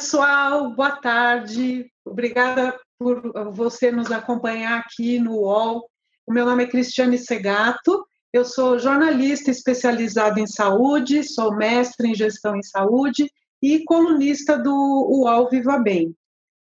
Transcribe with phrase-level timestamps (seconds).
[0.00, 1.92] pessoal, boa tarde.
[2.06, 3.20] Obrigada por
[3.52, 5.86] você nos acompanhar aqui no UOL.
[6.26, 8.02] O meu nome é Cristiane Segato,
[8.32, 13.30] eu sou jornalista especializada em saúde, sou mestre em gestão em saúde
[13.62, 16.16] e colunista do UOL Viva Bem.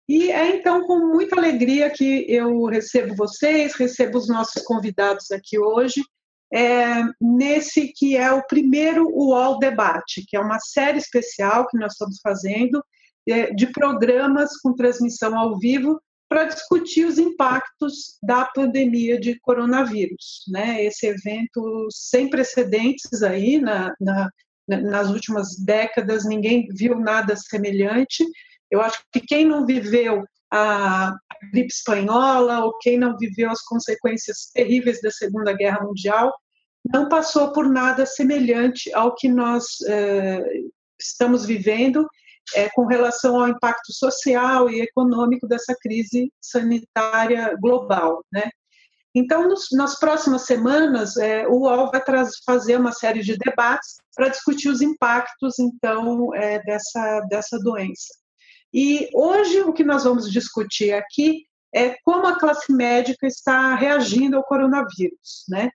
[0.09, 5.59] E é então com muita alegria que eu recebo vocês, recebo os nossos convidados aqui
[5.59, 6.02] hoje,
[6.52, 11.91] é, nesse que é o primeiro UOL Debate, que é uma série especial que nós
[11.91, 12.84] estamos fazendo
[13.55, 15.99] de programas com transmissão ao vivo
[16.30, 20.44] para discutir os impactos da pandemia de coronavírus.
[20.50, 20.84] Né?
[20.84, 24.30] Esse evento sem precedentes aí na, na,
[24.67, 28.26] nas últimas décadas, ninguém viu nada semelhante.
[28.70, 31.14] Eu acho que quem não viveu a
[31.52, 36.33] gripe espanhola ou quem não viveu as consequências terríveis da Segunda Guerra Mundial
[36.94, 40.42] não passou por nada semelhante ao que nós eh,
[41.00, 42.08] estamos vivendo
[42.56, 48.50] é, com relação ao impacto social e econômico dessa crise sanitária global, né?
[49.16, 52.02] Então, nos, nas próximas semanas, é, o UOL vai
[52.45, 58.14] fazer uma série de debates para discutir os impactos, então, é, dessa, dessa doença.
[58.72, 64.38] E hoje o que nós vamos discutir aqui é como a classe médica está reagindo
[64.38, 65.70] ao coronavírus, né?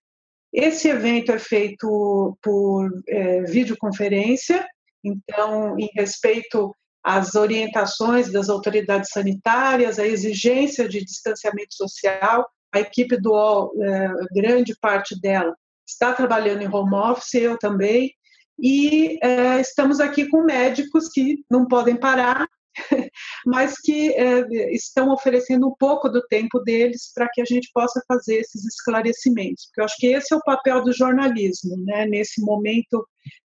[0.52, 4.66] Esse evento é feito por é, videoconferência,
[5.04, 13.16] então, em respeito às orientações das autoridades sanitárias, a exigência de distanciamento social, a equipe
[13.20, 15.54] do UOL, é, grande parte dela,
[15.86, 18.12] está trabalhando em home office, eu também,
[18.58, 22.46] e é, estamos aqui com médicos que não podem parar,
[23.44, 28.00] mas que é, estão oferecendo um pouco do tempo deles para que a gente possa
[28.06, 32.40] fazer esses esclarecimentos, porque eu acho que esse é o papel do jornalismo, né, nesse
[32.40, 33.06] momento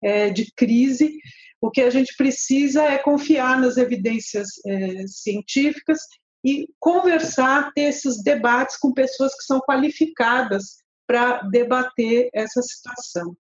[0.03, 1.19] é, de crise,
[1.61, 5.99] o que a gente precisa é confiar nas evidências é, científicas
[6.45, 13.37] e conversar, ter esses debates com pessoas que são qualificadas para debater essa situação.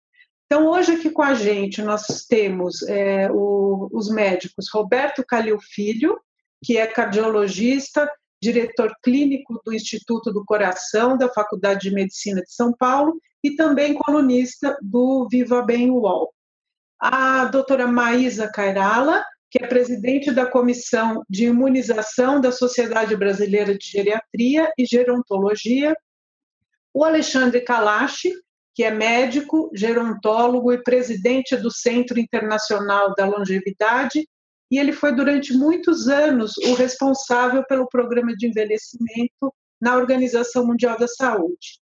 [0.47, 6.19] Então, hoje aqui com a gente nós temos é, o, os médicos Roberto Calil Filho,
[6.65, 12.73] que é cardiologista, diretor clínico do Instituto do Coração da Faculdade de Medicina de São
[12.73, 16.33] Paulo e também colunista do Viva Bem UOL
[16.99, 23.87] a doutora Maísa Cairala, que é presidente da Comissão de Imunização da Sociedade Brasileira de
[23.87, 25.97] Geriatria e Gerontologia,
[26.93, 28.33] o Alexandre Kalashi,
[28.75, 34.27] que é médico, gerontólogo e presidente do Centro Internacional da Longevidade,
[34.71, 40.99] e ele foi durante muitos anos o responsável pelo programa de envelhecimento na Organização Mundial
[40.99, 41.81] da Saúde.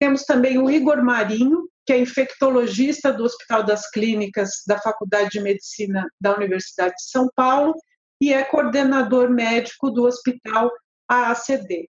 [0.00, 5.40] Temos também o Igor Marinho, que é infectologista do Hospital das Clínicas da Faculdade de
[5.40, 7.74] Medicina da Universidade de São Paulo
[8.20, 10.70] e é coordenador médico do Hospital
[11.08, 11.88] AACD.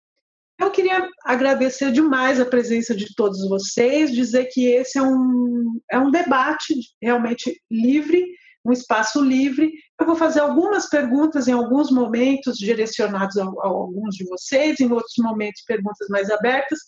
[0.60, 6.00] Eu queria agradecer demais a presença de todos vocês, dizer que esse é um, é
[6.00, 8.26] um debate realmente livre,
[8.66, 9.72] um espaço livre.
[10.00, 14.92] Eu vou fazer algumas perguntas em alguns momentos direcionados a, a alguns de vocês, em
[14.92, 16.80] outros momentos perguntas mais abertas,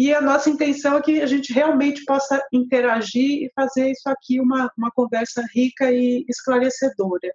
[0.00, 4.40] e a nossa intenção é que a gente realmente possa interagir e fazer isso aqui
[4.40, 7.34] uma, uma conversa rica e esclarecedora.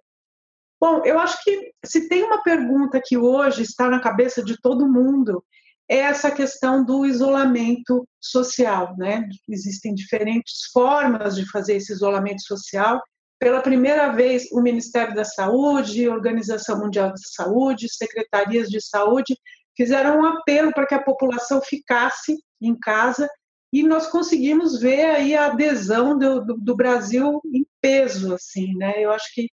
[0.80, 4.92] Bom, eu acho que se tem uma pergunta que hoje está na cabeça de todo
[4.92, 5.44] mundo,
[5.88, 9.28] é essa questão do isolamento social, né?
[9.48, 13.00] Existem diferentes formas de fazer esse isolamento social.
[13.38, 19.36] Pela primeira vez, o Ministério da Saúde, Organização Mundial da Saúde, secretarias de saúde
[19.76, 23.28] fizeram um apelo para que a população ficasse em casa
[23.72, 28.94] e nós conseguimos ver aí a adesão do, do, do Brasil em peso, assim, né?
[28.96, 29.48] Eu acho que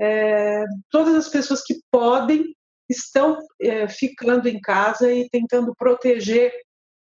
[0.00, 2.54] é, todas as pessoas que podem
[2.88, 6.52] estão é, ficando em casa e tentando proteger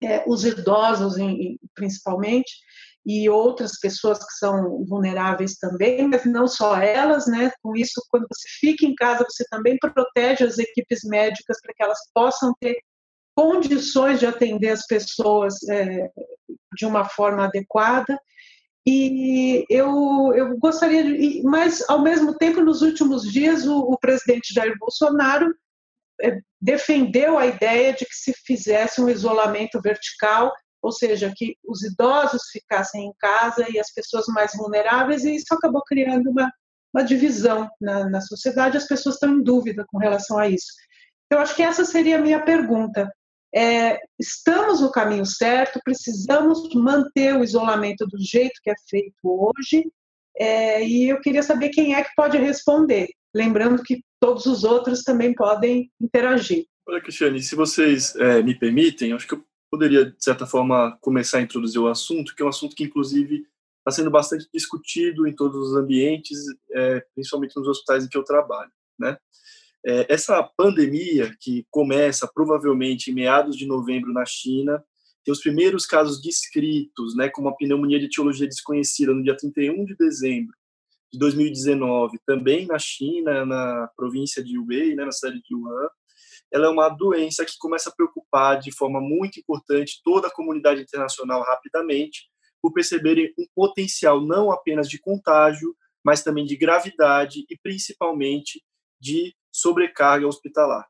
[0.03, 2.51] é, os idosos, em, principalmente,
[3.05, 7.51] e outras pessoas que são vulneráveis também, mas não só elas, né?
[7.61, 11.83] Com isso, quando você fica em casa, você também protege as equipes médicas para que
[11.83, 12.77] elas possam ter
[13.35, 16.09] condições de atender as pessoas é,
[16.75, 18.17] de uma forma adequada.
[18.85, 21.41] E eu, eu gostaria de.
[21.43, 25.53] Mas, ao mesmo tempo, nos últimos dias, o, o presidente Jair Bolsonaro
[26.21, 30.51] é, defendeu a ideia de que se fizesse um isolamento vertical,
[30.81, 35.53] ou seja, que os idosos ficassem em casa e as pessoas mais vulneráveis, e isso
[35.53, 36.51] acabou criando uma,
[36.93, 40.67] uma divisão na, na sociedade, as pessoas estão em dúvida com relação a isso.
[41.25, 43.09] Então, acho que essa seria a minha pergunta
[43.55, 49.85] é, estamos no caminho certo, precisamos manter o isolamento do jeito que é feito hoje,
[50.37, 53.07] é, e eu queria saber quem é que pode responder.
[53.35, 56.65] Lembrando que todos os outros também podem interagir.
[56.87, 61.37] Olha, Cristiane, se vocês é, me permitem, acho que eu poderia, de certa forma, começar
[61.37, 63.45] a introduzir o assunto, que é um assunto que, inclusive,
[63.79, 66.39] está sendo bastante discutido em todos os ambientes,
[66.71, 68.71] é, principalmente nos hospitais em que eu trabalho.
[68.99, 69.17] Né?
[69.85, 74.83] É, essa pandemia, que começa provavelmente em meados de novembro na China,
[75.23, 79.85] tem os primeiros casos descritos, né, como a pneumonia de etiologia desconhecida, no dia 31
[79.85, 80.53] de dezembro
[81.11, 85.87] de 2019, também na China, na província de Hubei, né, na cidade de Wuhan.
[86.51, 90.81] Ela é uma doença que começa a preocupar de forma muito importante toda a comunidade
[90.81, 92.29] internacional rapidamente,
[92.61, 98.63] por perceberem um potencial não apenas de contágio, mas também de gravidade e principalmente
[99.03, 100.87] de sobrecarga hospitalar.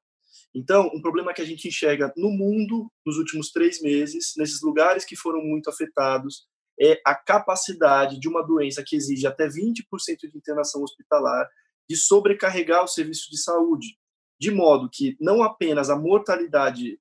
[0.53, 5.03] Então, um problema que a gente enxerga no mundo nos últimos três meses, nesses lugares
[5.03, 6.45] que foram muito afetados,
[6.79, 9.83] é a capacidade de uma doença que exige até 20%
[10.31, 11.49] de internação hospitalar
[11.89, 13.97] de sobrecarregar o serviço de saúde,
[14.39, 16.99] de modo que não apenas a mortalidade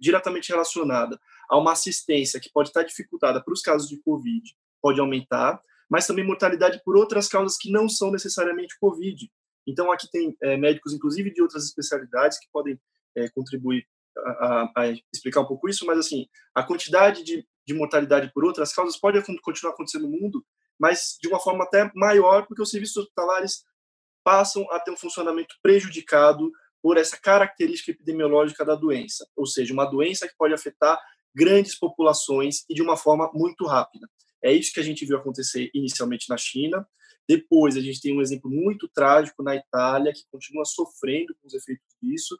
[0.00, 1.18] diretamente relacionada
[1.48, 4.42] a uma assistência que pode estar dificultada para os casos de Covid
[4.82, 9.30] pode aumentar, mas também mortalidade por outras causas que não são necessariamente Covid.
[9.66, 12.80] Então, aqui tem é, médicos, inclusive de outras especialidades, que podem
[13.16, 13.86] é, contribuir
[14.16, 18.44] a, a, a, explicar um pouco isso, mas, assim, a quantidade de, de mortalidade por
[18.44, 20.44] outras causas pode continuar acontecendo no mundo,
[20.78, 23.64] mas de uma forma até maior, porque os serviços hospitalares
[24.24, 26.50] passam a ter um funcionamento prejudicado
[26.82, 30.98] por essa característica epidemiológica da doença, ou seja, uma doença que pode afetar
[31.34, 34.08] grandes populações e de uma forma muito rápida.
[34.42, 36.86] É isso que a gente viu acontecer inicialmente na China.
[37.28, 41.54] Depois, a gente tem um exemplo muito trágico na Itália, que continua sofrendo com os
[41.54, 42.36] efeitos disso,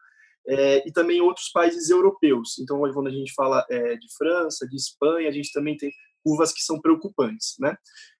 [0.46, 2.58] é, e também outros países europeus.
[2.58, 5.90] Então, quando a gente fala é, de França, de Espanha, a gente também tem
[6.22, 7.56] curvas que são preocupantes.
[7.58, 7.76] Né?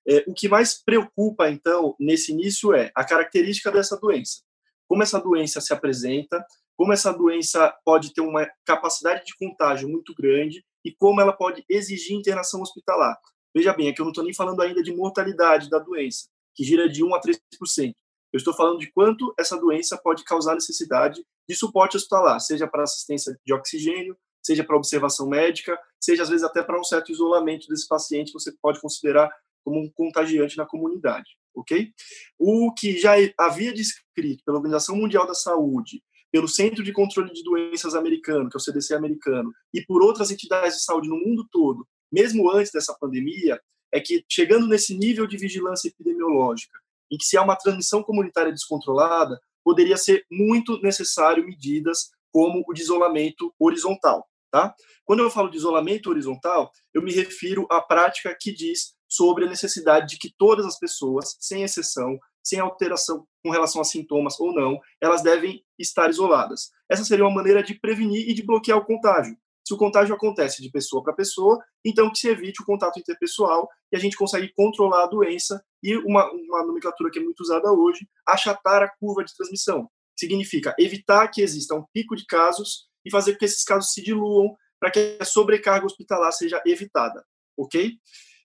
[0.08, 4.42] É, o que mais preocupa, então, nesse início é a característica dessa doença.
[4.88, 6.44] Como essa doença se apresenta,
[6.76, 11.64] como essa doença pode ter uma capacidade de contágio muito grande e como ela pode
[11.68, 13.18] exigir internação hospitalar.
[13.54, 16.88] Veja bem, aqui eu não estou nem falando ainda de mortalidade da doença, que gira
[16.88, 17.94] de 1 a 3%.
[18.32, 22.82] Eu estou falando de quanto essa doença pode causar necessidade de suporte hospitalar, seja para
[22.82, 27.68] assistência de oxigênio, seja para observação médica, seja às vezes até para um certo isolamento
[27.68, 29.30] desse paciente você pode considerar
[29.64, 31.92] como um contagiante na comunidade, ok?
[32.38, 37.42] O que já havia descrito pela Organização Mundial da Saúde pelo Centro de Controle de
[37.42, 41.46] Doenças americano, que é o CDC americano, e por outras entidades de saúde no mundo
[41.50, 43.60] todo, mesmo antes dessa pandemia,
[43.96, 46.78] é que chegando nesse nível de vigilância epidemiológica,
[47.10, 52.72] em que se há uma transmissão comunitária descontrolada, poderia ser muito necessário medidas como o
[52.75, 54.75] de isolamento horizontal, tá?
[55.04, 59.48] Quando eu falo de isolamento horizontal, eu me refiro à prática que diz sobre a
[59.48, 64.52] necessidade de que todas as pessoas, sem exceção, sem alteração com relação a sintomas ou
[64.52, 66.70] não, elas devem estar isoladas.
[66.88, 69.37] Essa seria uma maneira de prevenir e de bloquear o contágio.
[69.66, 73.68] Se o contágio acontece de pessoa para pessoa, então que se evite o contato interpessoal
[73.92, 77.72] e a gente consegue controlar a doença e uma, uma nomenclatura que é muito usada
[77.72, 79.90] hoje, achatar a curva de transmissão.
[80.16, 84.00] Significa evitar que exista um pico de casos e fazer com que esses casos se
[84.04, 87.25] diluam para que a sobrecarga hospitalar seja evitada,
[87.56, 87.90] ok?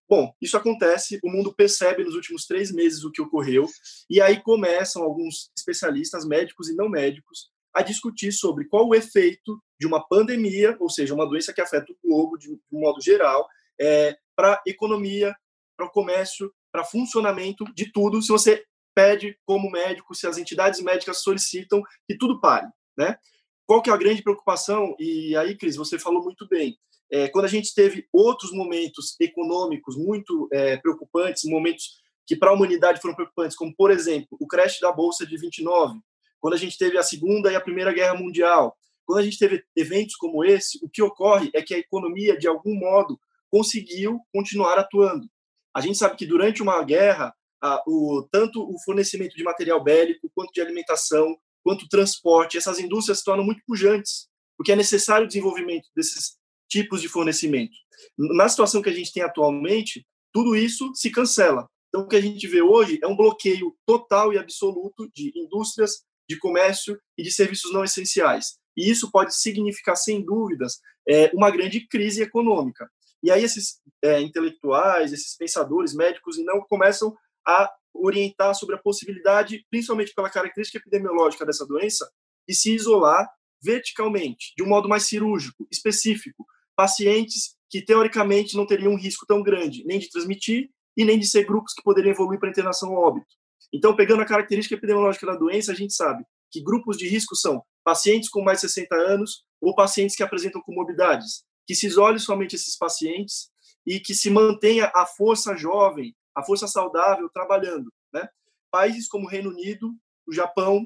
[0.09, 3.67] Bom, isso acontece, o mundo percebe nos últimos três meses o que ocorreu,
[4.09, 9.61] e aí começam alguns especialistas, médicos e não médicos, a discutir sobre qual o efeito
[9.79, 13.47] de uma pandemia, ou seja, uma doença que afeta o globo de, um modo geral,
[13.79, 15.35] é, para a economia,
[15.77, 18.63] para o comércio, para funcionamento de tudo, se você
[18.93, 23.17] pede como médico, se as entidades médicas solicitam que tudo pare, né?
[23.65, 24.95] Qual que é a grande preocupação?
[24.99, 26.77] E aí, Cris, você falou muito bem.
[27.09, 32.53] É, quando a gente teve outros momentos econômicos muito é, preocupantes, momentos que para a
[32.53, 35.99] humanidade foram preocupantes, como, por exemplo, o crash da Bolsa de 29,
[36.41, 39.63] quando a gente teve a Segunda e a Primeira Guerra Mundial, quando a gente teve
[39.75, 43.19] eventos como esse, o que ocorre é que a economia, de algum modo,
[43.49, 45.29] conseguiu continuar atuando.
[45.73, 50.31] A gente sabe que durante uma guerra, a, o, tanto o fornecimento de material bélico,
[50.33, 55.27] quanto de alimentação, quanto transporte, essas indústrias se tornam muito pujantes, porque é necessário o
[55.27, 56.37] desenvolvimento desses
[56.69, 57.73] tipos de fornecimento.
[58.17, 61.69] Na situação que a gente tem atualmente, tudo isso se cancela.
[61.89, 66.05] Então, o que a gente vê hoje é um bloqueio total e absoluto de indústrias,
[66.31, 68.57] de comércio e de serviços não essenciais.
[68.77, 72.89] E isso pode significar, sem dúvidas, é, uma grande crise econômica.
[73.21, 77.13] E aí esses é, intelectuais, esses pensadores médicos, não começam
[77.45, 82.09] a orientar sobre a possibilidade, principalmente pela característica epidemiológica dessa doença,
[82.47, 83.29] de se isolar
[83.61, 86.45] verticalmente, de um modo mais cirúrgico, específico,
[86.75, 91.27] pacientes que teoricamente não teriam um risco tão grande, nem de transmitir e nem de
[91.27, 93.40] ser grupos que poderiam evoluir para internação ao óbito.
[93.73, 97.63] Então, pegando a característica epidemiológica da doença, a gente sabe que grupos de risco são
[97.83, 102.55] pacientes com mais de 60 anos ou pacientes que apresentam comorbidades, que se isole somente
[102.55, 103.49] esses pacientes
[103.85, 107.91] e que se mantenha a força jovem, a força saudável trabalhando.
[108.13, 108.27] Né?
[108.69, 109.91] Países como o Reino Unido,
[110.27, 110.85] o Japão,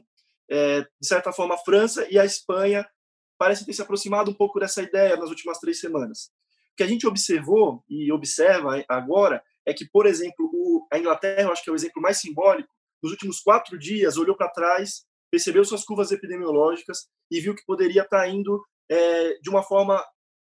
[0.49, 2.87] é, de certa forma a França e a Espanha
[3.37, 6.29] parecem ter se aproximado um pouco dessa ideia nas últimas três semanas.
[6.73, 11.43] O que a gente observou e observa agora é que, por exemplo, o, a Inglaterra,
[11.43, 12.69] eu acho que é o exemplo mais simbólico,
[13.05, 18.01] nos últimos quatro dias olhou para trás, percebeu suas curvas epidemiológicas e viu que poderia
[18.01, 20.03] estar tá indo é, de uma forma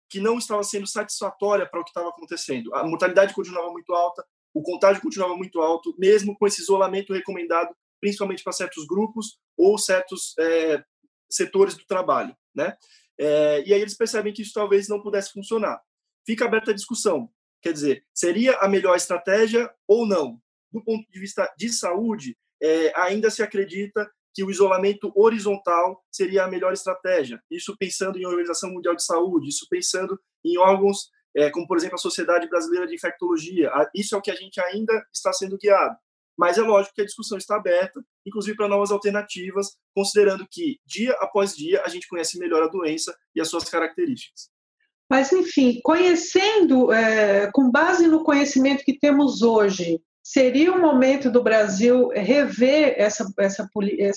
[0.10, 2.74] que não estava sendo satisfatória para o que estava acontecendo.
[2.74, 7.76] A mortalidade continuava muito alta, o contágio continuava muito alto, mesmo com esse isolamento recomendado,
[8.00, 10.82] principalmente para certos grupos ou certos é,
[11.30, 12.78] setores do trabalho, né?
[13.20, 15.82] É, e aí eles percebem que isso talvez não pudesse funcionar.
[16.26, 17.30] Fica aberta a discussão.
[17.62, 20.42] Quer dizer, seria a melhor estratégia ou não?
[20.72, 26.44] Do ponto de vista de saúde, é, ainda se acredita que o isolamento horizontal seria
[26.44, 27.42] a melhor estratégia.
[27.50, 31.96] Isso pensando em Organização Mundial de Saúde, isso pensando em órgãos é, como, por exemplo,
[31.96, 33.72] a Sociedade Brasileira de Infectologia.
[33.94, 35.96] Isso é o que a gente ainda está sendo guiado.
[36.38, 41.14] Mas é lógico que a discussão está aberta, inclusive para novas alternativas, considerando que dia
[41.20, 44.50] após dia a gente conhece melhor a doença e as suas características.
[45.10, 51.44] Mas, enfim, conhecendo, é, com base no conhecimento que temos hoje, seria o momento do
[51.44, 53.70] Brasil rever essa, essa,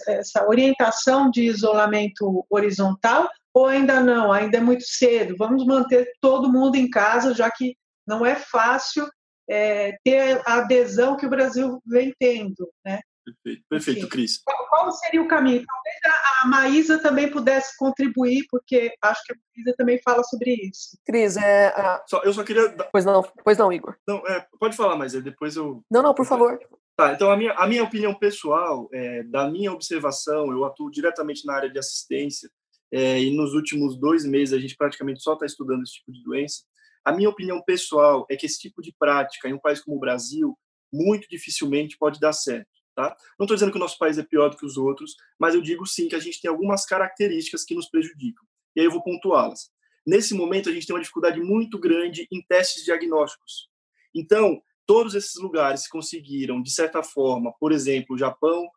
[0.06, 4.32] essa orientação de isolamento horizontal ou ainda não?
[4.32, 5.34] Ainda é muito cedo?
[5.36, 9.06] Vamos manter todo mundo em casa, já que não é fácil
[9.50, 13.00] é, ter a adesão que o Brasil vem tendo, né?
[13.42, 14.42] Perfeito, perfeito Cris.
[14.44, 15.64] Qual, qual, seria o caminho?
[15.64, 20.54] Talvez a, a Maísa também pudesse contribuir, porque acho que a Maísa também fala sobre
[20.54, 20.98] isso.
[21.04, 22.02] Cris, é, a...
[22.06, 22.70] só, eu só queria...
[22.90, 23.96] Pois não, pois não, Igor.
[24.06, 25.82] Não, é, pode falar, mas depois eu...
[25.90, 26.58] Não, não, por favor.
[26.96, 31.46] Tá, então a minha, a minha opinião pessoal, é, da minha observação, eu atuo diretamente
[31.46, 32.50] na área de assistência,
[32.90, 36.22] é, e nos últimos dois meses a gente praticamente só está estudando esse tipo de
[36.24, 36.64] doença.
[37.04, 40.00] A minha opinião pessoal é que esse tipo de prática em um país como o
[40.00, 40.58] Brasil
[40.92, 42.68] muito dificilmente pode dar certo.
[42.98, 43.16] Tá?
[43.38, 45.62] Não estou dizendo que o nosso país é pior do que os outros, mas eu
[45.62, 48.44] digo sim que a gente tem algumas características que nos prejudicam.
[48.74, 49.70] E aí eu vou pontuá-las.
[50.04, 53.68] Nesse momento, a gente tem uma dificuldade muito grande em testes diagnósticos.
[54.12, 58.68] Então, todos esses lugares conseguiram, de certa forma, por exemplo, o Japão,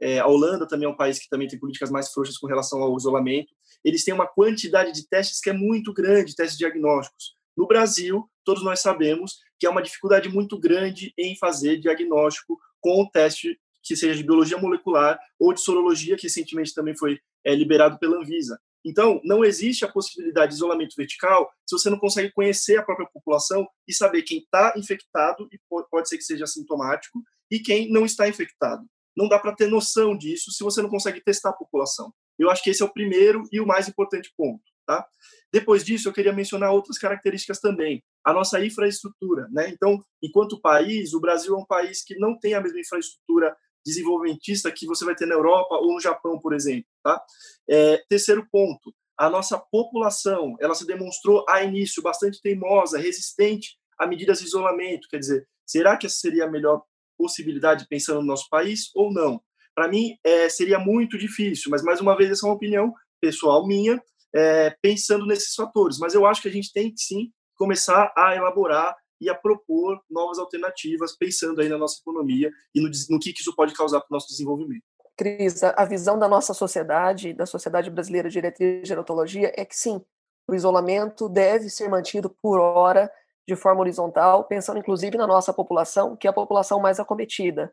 [0.00, 2.80] é, a Holanda também é um país que também tem políticas mais frouxas com relação
[2.80, 3.52] ao isolamento.
[3.84, 7.34] Eles têm uma quantidade de testes que é muito grande, testes diagnósticos.
[7.56, 13.02] No Brasil, todos nós sabemos que é uma dificuldade muito grande em fazer diagnóstico com
[13.02, 17.52] o teste que seja de biologia molecular ou de sorologia, que recentemente também foi é,
[17.52, 18.60] liberado pela Anvisa.
[18.84, 23.08] Então, não existe a possibilidade de isolamento vertical se você não consegue conhecer a própria
[23.12, 25.58] população e saber quem está infectado, e
[25.90, 28.86] pode ser que seja assintomático, e quem não está infectado.
[29.16, 32.14] Não dá para ter noção disso se você não consegue testar a população.
[32.38, 34.62] Eu acho que esse é o primeiro e o mais importante ponto.
[34.86, 35.04] Tá?
[35.52, 38.02] Depois disso, eu queria mencionar outras características também.
[38.24, 39.48] A nossa infraestrutura.
[39.50, 39.70] Né?
[39.70, 44.70] Então, enquanto país, o Brasil é um país que não tem a mesma infraestrutura desenvolvimentista
[44.72, 46.86] que você vai ter na Europa ou no Japão, por exemplo.
[47.02, 47.22] Tá?
[47.68, 54.06] É, terceiro ponto, a nossa população, ela se demonstrou a início bastante teimosa, resistente a
[54.06, 55.08] medidas de isolamento.
[55.08, 56.82] Quer dizer, será que essa seria a melhor
[57.16, 59.40] possibilidade pensando no nosso país ou não?
[59.74, 63.66] Para mim, é, seria muito difícil, mas mais uma vez essa é uma opinião pessoal
[63.66, 64.02] minha,
[64.36, 65.98] é, pensando nesses fatores.
[65.98, 70.00] Mas eu acho que a gente tem que sim começar a elaborar e a propor
[70.10, 74.08] novas alternativas, pensando aí na nossa economia e no, no que, isso pode causar para
[74.10, 74.84] o nosso desenvolvimento.
[75.16, 79.74] Cris, a visão da nossa sociedade, da Sociedade Brasileira de Diretriz de Gerontologia, é que
[79.74, 80.02] sim,
[80.46, 83.10] o isolamento deve ser mantido por hora,
[83.48, 87.72] de forma horizontal, pensando inclusive na nossa população, que é a população mais acometida.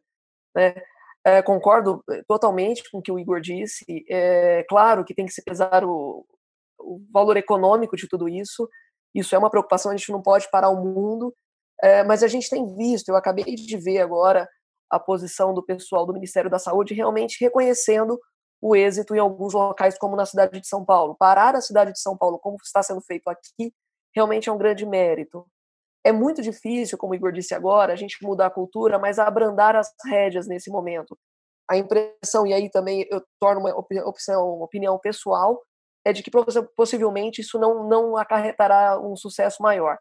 [0.56, 0.74] Né?
[1.26, 3.84] É, concordo eh, totalmente com o que o Igor disse.
[4.10, 6.26] É claro que tem que se pesar o,
[6.84, 8.68] o valor econômico de tudo isso.
[9.16, 11.34] Isso é uma preocupação, a gente não pode parar o mundo,
[11.82, 14.48] é, mas a gente tem visto, eu acabei de ver agora
[14.90, 18.20] a posição do pessoal do Ministério da Saúde realmente reconhecendo
[18.62, 21.16] o êxito em alguns locais, como na cidade de São Paulo.
[21.20, 23.74] Parar a cidade de São Paulo, como está sendo feito aqui,
[24.16, 25.46] realmente é um grande mérito.
[26.02, 29.76] É muito difícil, como o Igor disse agora, a gente mudar a cultura, mas abrandar
[29.76, 31.18] as rédeas nesse momento.
[31.70, 33.76] A impressão, e aí também eu torno uma
[34.08, 35.62] opção, opinião pessoal,
[36.06, 36.32] é de que
[36.76, 39.98] possivelmente isso não, não acarretará um sucesso maior.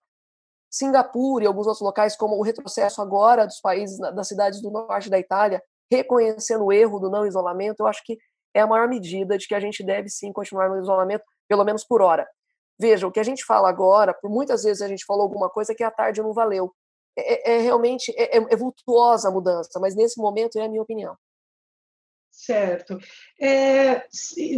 [0.70, 5.10] Singapura e alguns outros locais, como o retrocesso agora dos países, das cidades do norte
[5.10, 8.18] da Itália, reconhecendo o erro do não isolamento, eu acho que
[8.54, 11.84] é a maior medida de que a gente deve sim continuar no isolamento, pelo menos
[11.84, 12.26] por hora.
[12.78, 15.74] Veja, o que a gente fala agora, por muitas vezes a gente falou alguma coisa
[15.74, 16.72] que à tarde não valeu.
[17.16, 21.14] é, é realmente é, é, vultuosa a mudança, mas nesse momento é a minha opinião.
[22.32, 22.98] Certo.
[23.38, 24.04] É,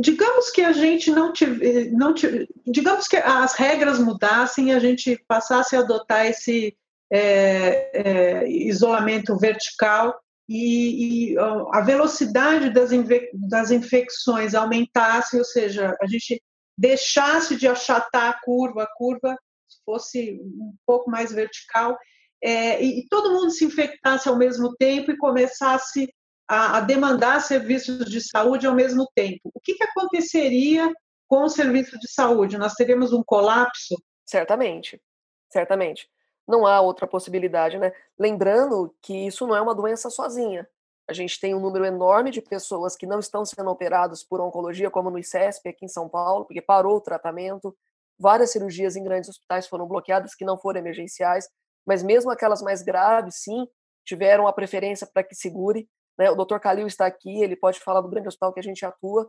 [0.00, 4.78] digamos que a gente não, tive, não tive, digamos que as regras mudassem e a
[4.78, 6.75] gente passasse a adotar esse
[7.12, 12.90] é, é, isolamento vertical e, e, a velocidade das,
[13.33, 16.40] das infecções aumentasse, ou seja, a gente
[16.78, 19.37] deixasse de achatar a curva, a curva
[19.85, 21.99] fosse um pouco mais vertical,
[22.43, 26.12] é, e, e, todo mundo se infectasse ao mesmo tempo e começasse
[26.48, 29.50] a, a, demandar serviços de saúde ao mesmo tempo.
[29.54, 30.92] O que, que aconteceria
[31.26, 32.58] com o serviço de saúde?
[32.58, 33.94] Nós teríamos um colapso?
[34.24, 35.00] Certamente,
[35.50, 36.08] certamente.
[36.46, 37.92] Não há outra possibilidade, né?
[38.18, 40.68] Lembrando que isso não é uma doença sozinha.
[41.08, 44.90] A gente tem um número enorme de pessoas que não estão sendo operadas por oncologia,
[44.90, 47.76] como no ICESP, aqui em São Paulo, porque parou o tratamento.
[48.18, 51.48] Várias cirurgias em grandes hospitais foram bloqueadas que não foram emergenciais,
[51.86, 53.66] mas mesmo aquelas mais graves, sim,
[54.04, 55.88] tiveram a preferência para que segure.
[56.18, 56.30] Né?
[56.30, 56.59] O Dr.
[56.59, 59.25] Calil está aqui, ele pode falar do grande hospital que a gente atua,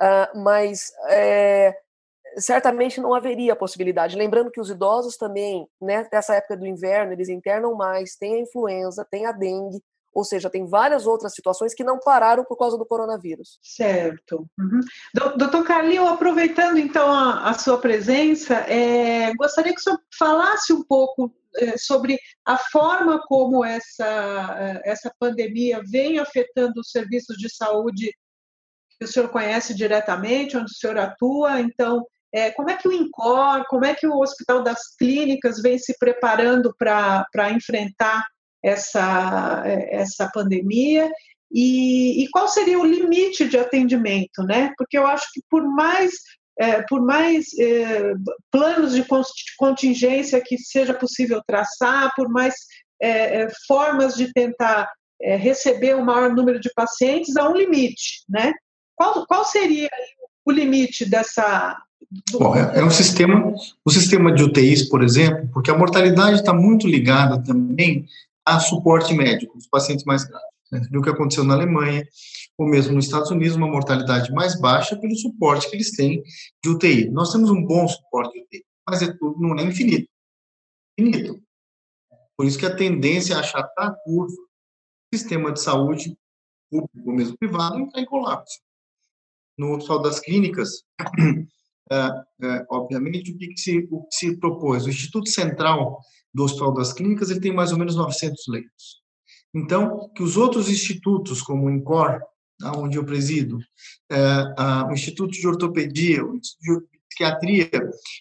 [0.00, 1.76] uh, mas é,
[2.36, 4.16] certamente não haveria possibilidade.
[4.16, 8.40] Lembrando que os idosos também, né, nessa época do inverno, eles internam mais, tem a
[8.40, 9.82] influenza, tem a dengue,
[10.18, 13.60] ou seja, tem várias outras situações que não pararam por causa do coronavírus.
[13.62, 14.48] Certo.
[14.58, 14.80] Uhum.
[15.36, 20.82] Doutor Carlinho, aproveitando então a, a sua presença, é, gostaria que o senhor falasse um
[20.82, 27.48] pouco é, sobre a forma como essa, é, essa pandemia vem afetando os serviços de
[27.48, 28.12] saúde
[28.98, 31.60] que o senhor conhece diretamente, onde o senhor atua.
[31.60, 35.78] Então, é, como é que o INCOR, como é que o Hospital das Clínicas vem
[35.78, 38.26] se preparando para enfrentar
[38.62, 41.10] essa, essa pandemia
[41.50, 44.72] e, e, qual seria o limite de atendimento, né?
[44.76, 46.12] Porque eu acho que por mais
[46.60, 48.12] é, por mais é,
[48.50, 49.04] planos de
[49.56, 52.54] contingência que seja possível traçar, por mais
[53.00, 54.90] é, é formas de tentar
[55.22, 58.52] é, receber o maior número de pacientes, há um limite, né?
[58.96, 59.88] Qual, qual seria
[60.44, 61.76] o limite dessa
[62.32, 63.52] Bom, é, é um sistema,
[63.84, 68.06] o sistema de UTIs, por exemplo, porque a mortalidade está muito ligada também
[68.56, 70.48] a suporte médico, os pacientes mais graves.
[70.72, 70.82] Né?
[70.96, 72.06] O que aconteceu na Alemanha,
[72.56, 76.22] ou mesmo nos Estados Unidos, uma mortalidade mais baixa pelo suporte que eles têm
[76.62, 77.10] de UTI.
[77.10, 80.08] Nós temos um bom suporte de UTI, mas é tudo, não é infinito.
[80.98, 81.40] Infinito.
[82.36, 86.16] Por isso que a tendência é achatar a curva, o sistema de saúde,
[86.70, 88.60] público ou mesmo privado, está em colapso.
[89.58, 90.84] No Hospital das Clínicas,
[91.90, 94.84] é, é, obviamente, o que, que, se, o que se propôs?
[94.84, 95.98] O Instituto Central
[96.32, 99.02] do Hospital das Clínicas ele tem mais ou menos 900 leitos.
[99.54, 102.20] Então, que os outros institutos, como o INCOR,
[102.76, 103.58] onde eu presido,
[104.10, 107.70] é, o Instituto de Ortopedia, o Instituto de Psiquiatria,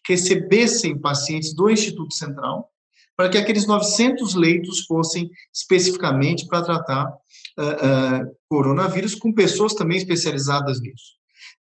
[0.07, 2.69] recebessem pacientes do Instituto Central,
[3.15, 9.97] para que aqueles 900 leitos fossem especificamente para tratar uh, uh, coronavírus, com pessoas também
[9.97, 11.17] especializadas nisso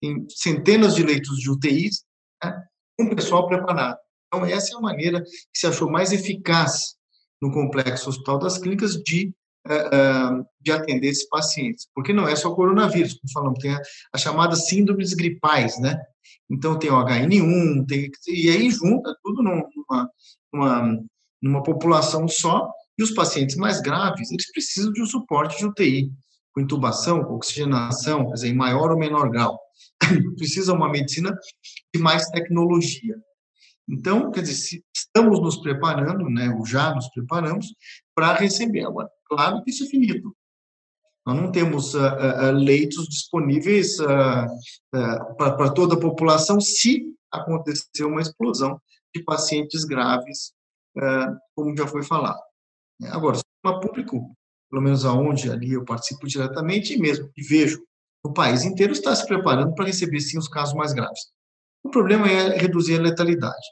[0.04, 2.04] em centenas de leitos de UTIs,
[2.44, 2.64] né,
[2.98, 3.98] com pessoal preparado.
[4.34, 6.96] Então, essa é a maneira que se achou mais eficaz
[7.40, 9.32] no complexo Hospital das Clínicas de,
[9.68, 11.88] uh, de atender esses pacientes.
[11.94, 13.78] Porque não é só coronavírus, como falamos, tem
[14.12, 16.02] as chamadas síndromes gripais, né?
[16.50, 20.10] Então, tem o HN1, tem, e aí junta tudo numa,
[20.52, 21.00] numa,
[21.40, 26.12] numa população só, e os pacientes mais graves, eles precisam de um suporte de UTI,
[26.54, 29.60] com intubação, com oxigenação, quer dizer, em maior ou menor grau.
[30.38, 31.38] precisa uma medicina
[31.94, 33.16] de mais tecnologia.
[33.88, 37.74] Então, quer dizer, estamos nos preparando, né, ou já nos preparamos,
[38.16, 38.86] para receber.
[38.86, 40.36] Agora, claro que isso é finito.
[41.26, 48.22] Nós não temos uh, uh, leitos disponíveis uh, para toda a população se acontecer uma
[48.22, 48.80] explosão
[49.16, 50.54] de pacientes graves,
[51.56, 52.40] como já foi falado.
[53.06, 54.36] Agora, o sistema público,
[54.70, 57.84] pelo menos aonde ali eu participo diretamente, e mesmo que vejo
[58.24, 61.33] o país inteiro está se preparando para receber, sim, os casos mais graves.
[61.84, 63.66] O problema é reduzir a letalidade.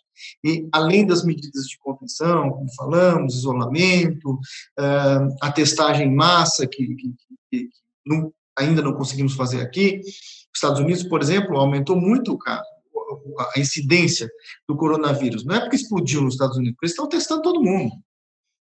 [0.43, 6.95] E, além das medidas de contenção, como falamos, isolamento, uh, a testagem em massa, que,
[6.95, 7.13] que,
[7.49, 7.69] que
[8.05, 14.29] não, ainda não conseguimos fazer aqui, os Estados Unidos, por exemplo, aumentou muito a incidência
[14.67, 15.45] do coronavírus.
[15.45, 17.93] Não é porque explodiu nos Estados Unidos, porque eles estão testando todo mundo.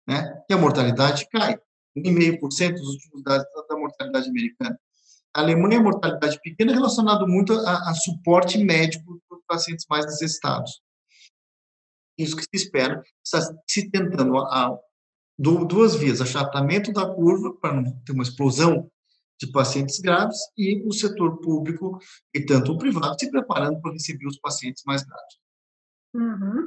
[0.07, 0.43] Né?
[0.49, 1.59] E a mortalidade cai.
[1.97, 4.79] 1,5% dos últimos dados da mortalidade americana.
[5.35, 10.05] A Alemanha, a mortalidade pequena relacionado muito a, a suporte médico para os pacientes mais
[10.07, 10.81] necessitados.
[12.19, 14.79] Isso que se espera, está se tentando a, a,
[15.39, 18.91] duas vias, achatamento da curva, para não ter uma explosão
[19.41, 22.01] de pacientes graves, e o setor público,
[22.35, 25.39] e tanto o privado, se preparando para receber os pacientes mais graves.
[26.15, 26.67] Uhum.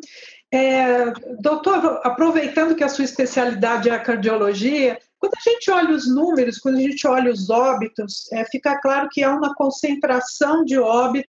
[0.51, 6.07] É, doutor, aproveitando que a sua especialidade é a cardiologia, quando a gente olha os
[6.07, 10.79] números, quando a gente olha os óbitos, é, fica claro que há uma concentração de
[10.79, 11.29] óbitos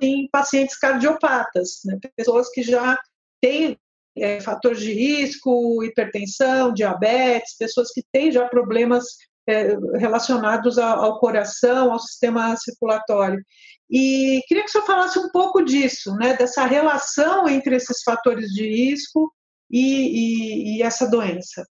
[0.00, 1.98] em pacientes cardiopatas, né?
[2.16, 2.96] pessoas que já
[3.40, 3.76] têm
[4.16, 9.04] é, fatores de risco, hipertensão, diabetes, pessoas que têm já problemas
[9.48, 13.44] é, relacionados ao, ao, coração, ao sistema circulatório.
[13.90, 18.50] E queria que o senhor falasse um pouco disso, né, dessa relação entre esses fatores
[18.50, 19.34] de risco
[19.68, 21.66] e, e, e essa doença.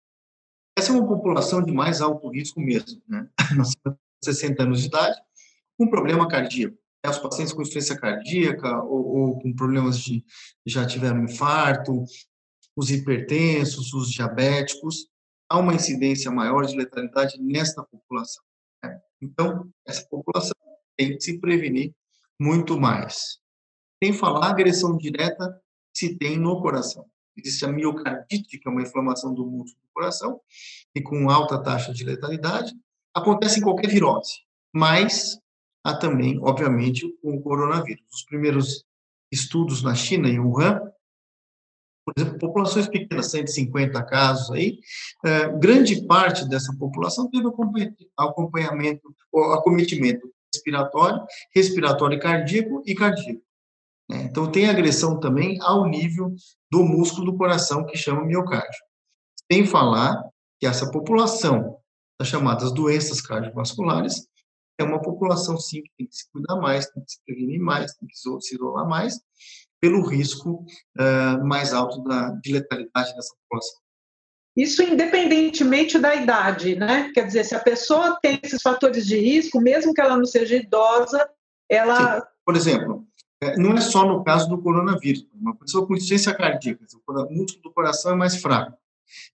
[0.77, 3.29] Essa é uma população de mais alto risco mesmo, né?
[4.23, 5.17] 60 anos de idade,
[5.79, 6.77] com problema cardíaco.
[7.05, 10.25] É, os pacientes com insuficiência cardíaca ou, ou, com problemas de
[10.67, 12.05] já tiveram infarto,
[12.77, 15.09] os hipertensos, os diabéticos,
[15.49, 18.43] há uma incidência maior de letalidade nesta população.
[18.83, 19.01] Né?
[19.23, 20.57] Então, essa população
[20.97, 21.95] tem que se prevenir
[22.41, 23.39] muito mais.
[24.03, 25.61] Sem falar agressão direta
[25.95, 27.07] se tem no coração.
[27.37, 30.41] Existe a miocardite, que é uma inflamação do músculo do coração,
[30.95, 32.73] e com alta taxa de letalidade.
[33.15, 34.41] Acontece em qualquer virose,
[34.73, 35.39] mas
[35.85, 38.05] há também, obviamente, o coronavírus.
[38.13, 38.85] Os primeiros
[39.31, 40.81] estudos na China, em Wuhan,
[42.07, 44.79] por exemplo, populações pequenas, 150 casos aí,
[45.25, 47.49] é, grande parte dessa população teve
[48.17, 49.15] acompanhamento,
[49.55, 53.43] acometimento respiratório, respiratório cardíaco e cardíaco.
[54.09, 54.23] Né?
[54.25, 56.35] Então, tem agressão também ao nível
[56.71, 58.81] do músculo do coração, que chama miocárdio.
[59.51, 60.23] Sem falar
[60.59, 61.79] que essa população
[62.19, 64.27] das chamadas doenças cardiovasculares
[64.79, 67.95] é uma população, sim, que tem que se cuidar mais, tem que se prevenir mais,
[67.95, 69.19] tem que se isolar mais,
[69.81, 70.65] pelo risco
[70.99, 73.81] uh, mais alto da, de letalidade dessa população.
[74.57, 77.11] Isso independentemente da idade, né?
[77.13, 80.57] Quer dizer, se a pessoa tem esses fatores de risco, mesmo que ela não seja
[80.57, 81.29] idosa,
[81.69, 82.21] ela.
[82.21, 82.27] Sim.
[82.45, 83.07] Por exemplo,
[83.59, 85.27] não é só no caso do coronavírus.
[85.35, 88.77] Uma pessoa com insuficiência cardíaca, o músculo do coração é mais fraco,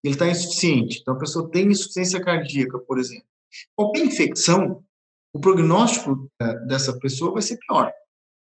[0.02, 1.00] ele está insuficiente.
[1.00, 3.26] Então, a pessoa tem insuficiência cardíaca, por exemplo.
[3.74, 4.82] Qualquer infecção,
[5.32, 7.92] o prognóstico é, dessa pessoa vai ser pior.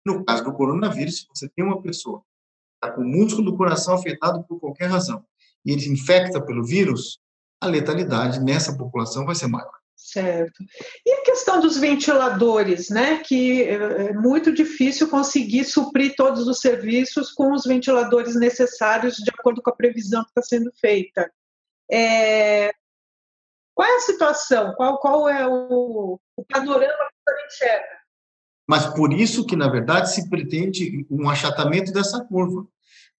[0.04, 2.22] No caso do coronavírus, se você tem uma pessoa
[2.84, 5.24] está com o músculo do coração afetado por qualquer razão,
[5.64, 7.18] e ele infecta pelo vírus,
[7.60, 9.72] a letalidade nessa população vai ser maior.
[10.14, 10.62] Certo.
[11.04, 13.18] E a questão dos ventiladores, né?
[13.18, 19.60] Que é muito difícil conseguir suprir todos os serviços com os ventiladores necessários de acordo
[19.60, 21.28] com a previsão que está sendo feita.
[21.90, 22.72] É...
[23.74, 24.72] Qual é a situação?
[24.76, 27.98] Qual, qual é o, o panorama que você enxerga?
[28.68, 32.64] Mas por isso que, na verdade, se pretende um achatamento dessa curva.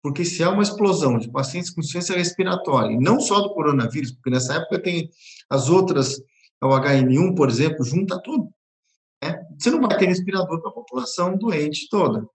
[0.01, 4.13] Porque se há uma explosão de pacientes com insuficiência respiratória, e não só do coronavírus,
[4.13, 5.11] porque nessa época tem
[5.51, 6.23] as outras,
[6.67, 8.51] o HN1, por exemplo, junta tudo.
[9.23, 9.45] Né?
[9.59, 12.27] Você não vai ter respirador para a população doente toda.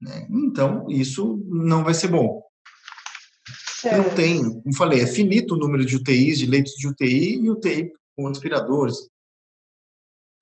[0.00, 0.26] Né?
[0.30, 2.42] Então, isso não vai ser bom.
[3.84, 7.50] Não tem, como falei, é finito o número de UTIs, de leitos de UTI e
[7.50, 9.08] UTI com respiradores.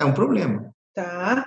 [0.00, 0.74] É um problema.
[0.94, 1.46] Tá.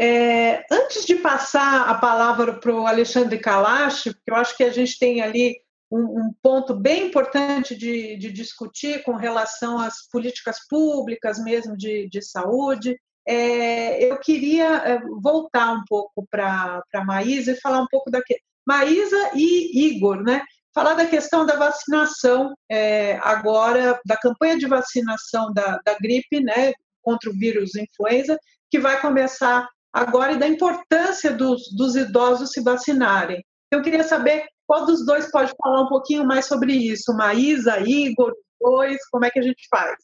[0.00, 4.70] É, antes de passar a palavra para o Alexandre Kalash, porque eu acho que a
[4.70, 10.58] gente tem ali um, um ponto bem importante de, de, discutir com relação às políticas
[10.68, 17.52] públicas mesmo de, de saúde, é, eu queria é, voltar um pouco para a Maísa
[17.52, 18.20] e falar um pouco da
[18.66, 20.42] Maísa e Igor, né?
[20.74, 26.72] Falar da questão da vacinação é, agora, da campanha de vacinação da, da gripe, né?
[27.02, 28.38] Contra o vírus influenza,
[28.70, 33.44] que vai começar agora e da importância dos, dos idosos se vacinarem.
[33.70, 37.12] Eu queria saber qual dos dois pode falar um pouquinho mais sobre isso.
[37.16, 39.96] Maísa, Igor, dois, como é que a gente faz?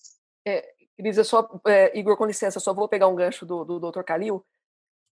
[0.47, 3.79] É, Cris, eu só, é, Igor, com licença, só vou pegar um gancho do, do
[3.79, 4.03] Dr.
[4.03, 4.45] Calil.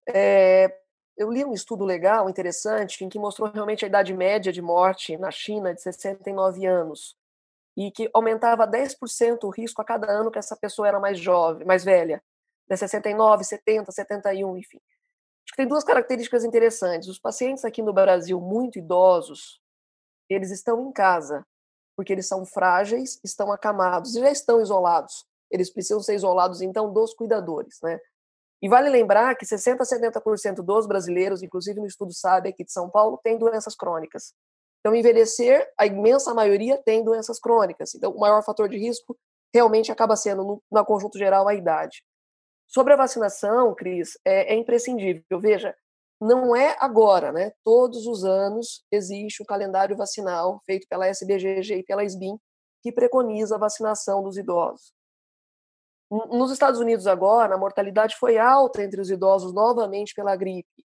[0.09, 0.75] É,
[1.15, 5.15] eu li um estudo legal, interessante, em que mostrou realmente a idade média de morte
[5.17, 7.15] na China de 69 anos
[7.77, 11.65] e que aumentava 10% o risco a cada ano que essa pessoa era mais jovem,
[11.65, 12.21] mais velha
[12.69, 14.79] né, 69, 70, 71, enfim.
[15.45, 17.09] Acho que tem duas características interessantes.
[17.09, 19.61] Os pacientes aqui no Brasil muito idosos,
[20.29, 21.45] eles estão em casa,
[21.95, 25.25] porque eles são frágeis, estão acamados e já estão isolados.
[25.51, 27.99] Eles precisam ser isolados, então, dos cuidadores, né?
[28.61, 32.71] E vale lembrar que 60% a 70% dos brasileiros, inclusive no estudo SAB aqui de
[32.71, 34.33] São Paulo, têm doenças crônicas.
[34.79, 37.93] Então, envelhecer, a imensa maioria tem doenças crônicas.
[37.93, 39.17] Então, o maior fator de risco
[39.53, 42.03] realmente acaba sendo, no, no conjunto geral, a idade.
[42.73, 45.39] Sobre a vacinação, Cris, é, é imprescindível.
[45.39, 45.75] Veja,
[46.19, 47.51] não é agora, né?
[47.63, 52.39] Todos os anos existe o calendário vacinal feito pela SBGG e pela SBIM
[52.81, 54.93] que preconiza a vacinação dos idosos.
[56.09, 60.85] Nos Estados Unidos agora, a mortalidade foi alta entre os idosos novamente pela gripe.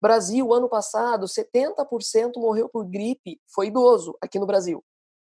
[0.00, 4.84] Brasil, ano passado, 70% morreu por gripe, foi idoso aqui no Brasil.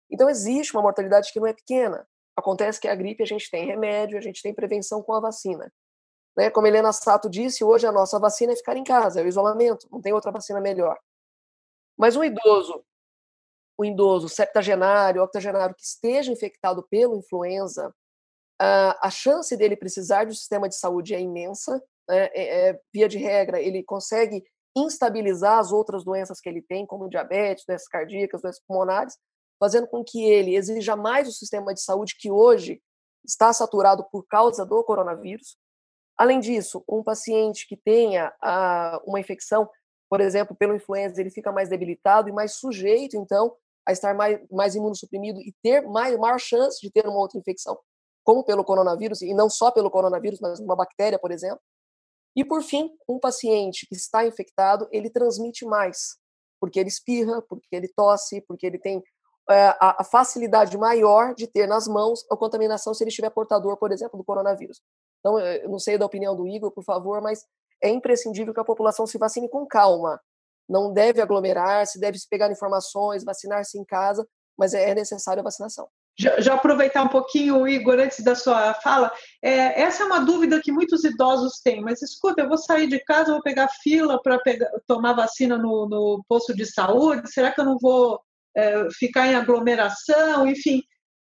[0.10, 2.08] Então existe uma mortalidade que não é pequena.
[2.36, 5.72] Acontece que a gripe a gente tem remédio, a gente tem prevenção com a vacina.
[6.38, 6.50] Né?
[6.50, 9.88] Como Helena Sato disse, hoje a nossa vacina é ficar em casa, é o isolamento,
[9.92, 10.98] não tem outra vacina melhor.
[11.98, 12.84] Mas um idoso,
[13.80, 17.94] um idoso septagenário, octogenário que esteja infectado pelo influenza,
[18.60, 21.82] a chance dele precisar um sistema de saúde é imensa.
[22.08, 22.26] Né?
[22.34, 24.44] É, é, via de regra, ele consegue
[24.76, 29.18] instabilizar as outras doenças que ele tem, como diabetes, doenças cardíacas, doenças pulmonares,
[29.60, 32.82] fazendo com que ele exija mais o sistema de saúde que hoje
[33.26, 35.58] está saturado por causa do coronavírus.
[36.18, 39.70] Além disso, um paciente que tenha ah, uma infecção,
[40.10, 44.40] por exemplo, pelo influenza, ele fica mais debilitado e mais sujeito, então, a estar mais,
[44.50, 47.78] mais imunossuprimido e ter mais, maior chance de ter uma outra infecção,
[48.24, 51.62] como pelo coronavírus, e não só pelo coronavírus, mas uma bactéria, por exemplo.
[52.36, 56.18] E, por fim, um paciente que está infectado, ele transmite mais,
[56.60, 59.04] porque ele espirra, porque ele tosse, porque ele tem
[59.50, 63.92] é, a, facilidade maior de ter nas mãos a contaminação se ele estiver portador, por
[63.92, 64.82] exemplo, do coronavírus.
[65.26, 67.44] Então, eu não sei da opinião do Igor, por favor, mas
[67.84, 70.22] é imprescindível que a população se vacine com calma.
[70.70, 74.24] Não deve aglomerar, se deve pegar informações, vacinar-se em casa,
[74.56, 75.88] mas é necessário a vacinação.
[76.18, 79.12] Já, já, aproveitar um pouquinho, Igor, antes da sua fala,
[79.42, 83.00] é, essa é uma dúvida que muitos idosos têm, mas escuta, eu vou sair de
[83.00, 84.40] casa, vou pegar fila para
[84.86, 88.22] tomar vacina no, no posto de saúde, será que eu não vou
[88.56, 90.84] é, ficar em aglomeração, enfim.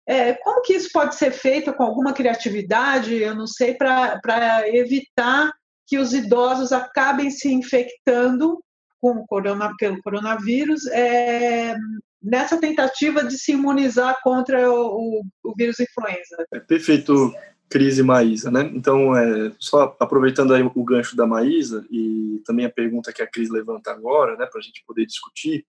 [0.08, 5.52] É, como que isso pode ser feito com alguma criatividade, eu não sei, para evitar
[5.86, 8.58] que os idosos acabem se infectando
[9.00, 11.76] com o corona, pelo coronavírus é,
[12.22, 16.46] nessa tentativa de se imunizar contra o, o vírus influenza?
[16.54, 17.34] É perfeito,
[17.68, 18.62] Cris e Maísa, né?
[18.74, 23.30] Então, é, só aproveitando aí o gancho da Maísa e também a pergunta que a
[23.30, 25.66] Cris levanta agora, né, para a gente poder discutir,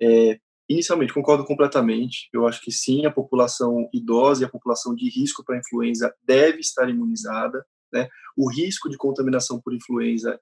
[0.00, 0.38] é,
[0.68, 2.28] Inicialmente, concordo completamente.
[2.32, 6.60] Eu acho que sim, a população idosa e a população de risco para influenza deve
[6.60, 7.64] estar imunizada.
[7.92, 8.08] Né?
[8.36, 10.38] O risco de contaminação por influenza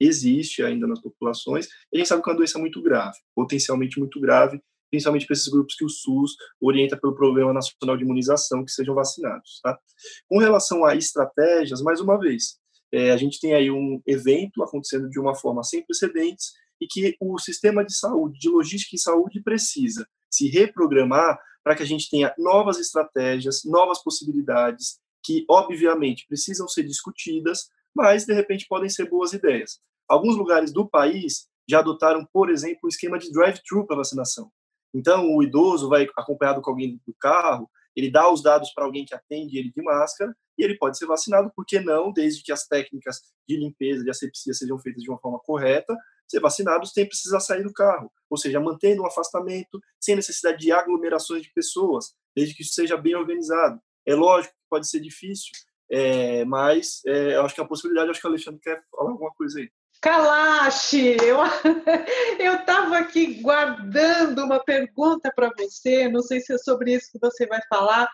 [0.00, 1.66] existe ainda nas populações.
[1.92, 4.60] E a gente sabe que é uma doença muito grave, potencialmente muito grave,
[4.90, 8.94] principalmente para esses grupos que o SUS orienta pelo Programa Nacional de Imunização, que sejam
[8.94, 9.60] vacinados.
[9.62, 9.78] Tá?
[10.26, 12.58] Com relação a estratégias, mais uma vez,
[12.92, 17.16] é, a gente tem aí um evento acontecendo de uma forma sem precedentes e que
[17.20, 22.08] o sistema de saúde, de logística em saúde, precisa se reprogramar para que a gente
[22.08, 29.08] tenha novas estratégias, novas possibilidades, que obviamente precisam ser discutidas, mas de repente podem ser
[29.08, 29.80] boas ideias.
[30.08, 34.50] Alguns lugares do país já adotaram, por exemplo, o esquema de drive-thru para vacinação.
[34.94, 39.04] Então, o idoso vai acompanhado com alguém do carro, ele dá os dados para alguém
[39.04, 42.52] que atende ele de máscara e ele pode ser vacinado, por que não, desde que
[42.52, 45.96] as técnicas de limpeza, de asepsia sejam feitas de uma forma correta,
[46.28, 50.72] ser vacinado sem precisar sair do carro, ou seja, mantendo um afastamento, sem necessidade de
[50.72, 53.80] aglomerações de pessoas, desde que isso seja bem organizado.
[54.04, 55.52] É lógico que pode ser difícil,
[55.90, 59.10] é, mas é, eu acho que é a possibilidade, acho que o Alexandre quer falar
[59.10, 59.70] alguma coisa aí.
[60.00, 61.38] Kalash, eu
[62.38, 67.18] eu estava aqui guardando uma pergunta para você, não sei se é sobre isso que
[67.18, 68.08] você vai falar,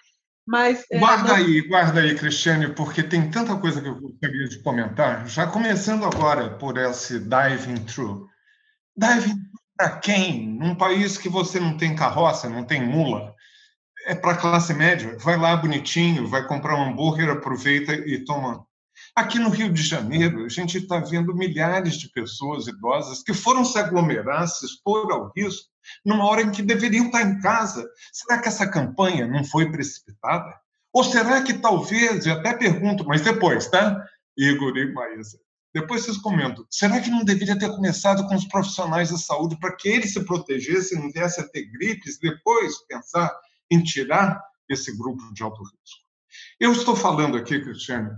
[0.46, 1.36] mas é, guarda não...
[1.36, 5.26] aí, guarda aí, Cristiane, porque tem tanta coisa que eu gostaria de comentar.
[5.28, 8.28] Já começando agora por esse diving through.
[8.96, 9.36] Diving
[9.76, 10.48] para quem?
[10.48, 13.34] Num país que você não tem carroça, não tem mula,
[14.06, 15.16] é para classe média.
[15.18, 18.66] Vai lá bonitinho, vai comprar um hambúrguer, aproveita e toma
[19.14, 23.62] Aqui no Rio de Janeiro, a gente está vendo milhares de pessoas idosas que foram
[23.62, 25.68] se aglomerar, se expor ao risco,
[26.02, 27.86] numa hora em que deveriam estar em casa.
[28.10, 30.58] Será que essa campanha não foi precipitada?
[30.94, 34.02] Ou será que talvez, e até pergunto, mas depois, tá?
[34.34, 35.38] Igor e Maísa,
[35.74, 39.76] depois vocês comentam, será que não deveria ter começado com os profissionais da saúde para
[39.76, 43.30] que eles se protegessem, não viesse a ter gripes, depois pensar
[43.70, 46.02] em tirar esse grupo de alto risco?
[46.58, 48.10] Eu estou falando aqui, Cristiane,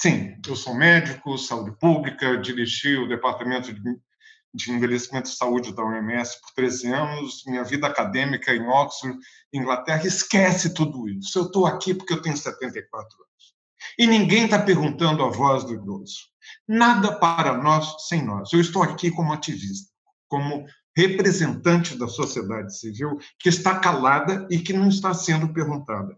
[0.00, 6.40] Sim, eu sou médico, saúde pública, dirigi o departamento de, envelhecimento e saúde da OMS
[6.40, 9.18] por 13 anos, minha vida acadêmica em Oxford,
[9.52, 11.38] Inglaterra, esquece tudo isso.
[11.38, 13.54] Eu estou aqui porque eu tenho 74 anos.
[13.98, 16.30] E ninguém está perguntando a voz do idoso.
[16.66, 18.54] Nada para nós sem nós.
[18.54, 19.92] Eu estou aqui como ativista,
[20.28, 20.64] como
[20.96, 26.16] representante da sociedade civil que está calada e que não está sendo perguntada.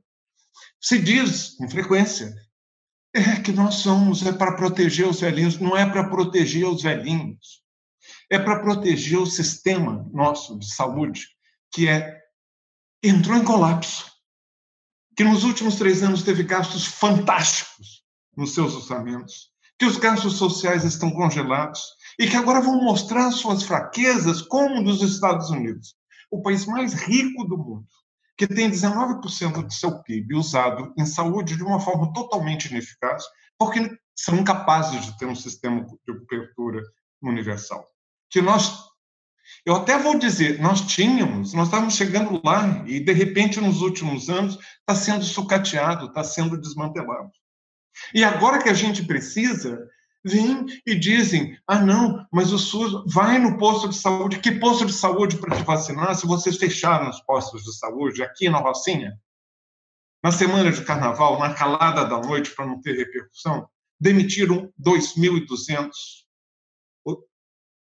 [0.81, 2.33] Se diz, com frequência,
[3.15, 7.63] é que nós somos, é para proteger os velhinhos, não é para proteger os velhinhos.
[8.31, 11.27] É para proteger o sistema nosso de saúde,
[11.71, 12.21] que é
[13.03, 14.11] entrou em colapso,
[15.17, 18.03] que nos últimos três anos teve gastos fantásticos
[18.37, 21.83] nos seus orçamentos, que os gastos sociais estão congelados,
[22.19, 25.95] e que agora vão mostrar suas fraquezas, como dos Estados Unidos,
[26.31, 27.87] o país mais rico do mundo,
[28.37, 33.25] que tem 19% do seu PIB usado em saúde de uma forma totalmente ineficaz,
[33.59, 36.83] porque são incapazes de ter um sistema de cobertura
[37.23, 37.87] universal.
[38.31, 38.93] Que nós
[39.65, 44.29] eu até vou dizer, nós tínhamos, nós estávamos chegando lá e, de repente, nos últimos
[44.29, 47.31] anos, está sendo sucateado, está sendo desmantelado.
[48.15, 49.87] E agora que a gente precisa,
[50.25, 54.41] vêm e dizem: ah, não, mas o SUS vai no posto de saúde.
[54.41, 58.49] Que posto de saúde para te vacinar se vocês fecharam os postos de saúde aqui
[58.49, 59.19] na Rocinha?
[60.23, 63.69] Na semana de carnaval, na calada da noite, para não ter repercussão,
[64.01, 65.91] demitiram 2.200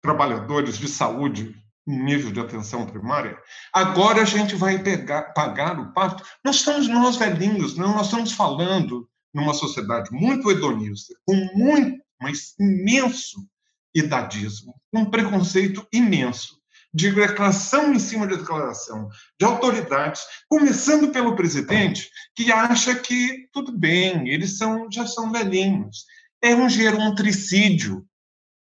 [0.02, 1.54] trabalhadores de saúde
[1.86, 3.38] em nível de atenção primária,
[3.72, 6.24] agora a gente vai pegar, pagar o pato.
[6.44, 12.54] Não estamos nós velhinhos, não, nós estamos falando numa sociedade muito hedonista, com muito, mas
[12.58, 13.48] imenso
[13.94, 16.60] idadismo, um preconceito imenso
[16.92, 23.70] de declaração em cima de declaração de autoridades, começando pelo presidente, que acha que tudo
[23.70, 26.06] bem, eles são já são velhinhos.
[26.42, 28.06] É um gerontricídio.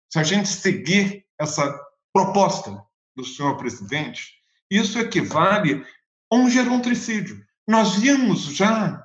[0.09, 1.77] Se a gente seguir essa
[2.13, 2.81] proposta
[3.15, 4.31] do senhor presidente,
[4.69, 5.85] isso equivale
[6.31, 7.43] a um gerontricídio.
[7.67, 9.03] Nós vimos já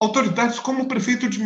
[0.00, 1.42] autoridades como o prefeito de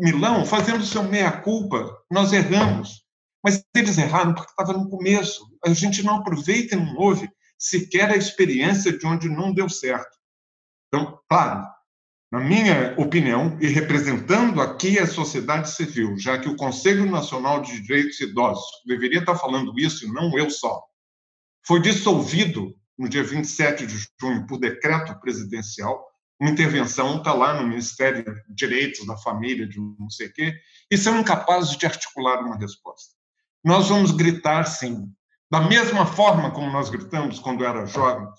[0.00, 1.96] Milão fazendo seu meia-culpa.
[2.10, 3.04] Nós erramos.
[3.44, 5.46] Mas eles erraram porque estava no começo.
[5.64, 10.18] A gente não aproveita e não ouve sequer a experiência de onde não deu certo.
[10.88, 11.66] Então, claro,
[12.32, 17.80] na minha opinião, e representando aqui a sociedade civil, já que o Conselho Nacional de
[17.82, 20.82] Direitos Idosos deveria estar falando isso e não eu só,
[21.66, 26.09] foi dissolvido no dia 27 de junho por decreto presidencial,
[26.40, 30.54] uma intervenção está lá no Ministério de Direitos da Família, de não sei o quê,
[30.90, 33.14] e são incapazes de articular uma resposta.
[33.62, 35.12] Nós vamos gritar, sim,
[35.50, 38.30] da mesma forma como nós gritamos quando era jovens,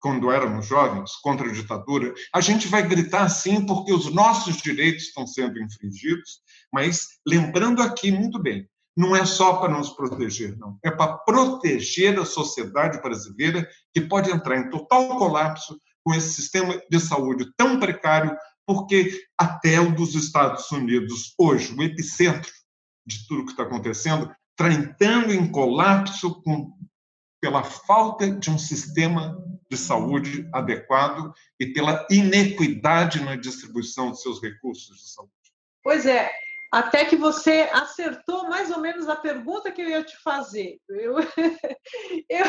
[0.00, 5.04] quando éramos jovens, contra a ditadura, a gente vai gritar sim porque os nossos direitos
[5.04, 6.40] estão sendo infringidos,
[6.72, 10.76] mas lembrando aqui muito bem, não é só para nos proteger, não.
[10.84, 16.80] É para proteger a sociedade brasileira que pode entrar em total colapso com esse sistema
[16.90, 18.34] de saúde tão precário,
[18.66, 22.50] porque até o dos Estados Unidos, hoje, o epicentro
[23.06, 26.72] de tudo que está acontecendo, está entrando em colapso com
[27.42, 29.38] pela falta de um sistema
[29.70, 35.32] de saúde adequado e pela inequidade na distribuição de seus recursos de saúde.
[35.84, 36.30] Pois é,
[36.70, 40.78] até que você acertou mais ou menos a pergunta que eu ia te fazer.
[40.88, 41.16] Eu,
[42.28, 42.46] eu,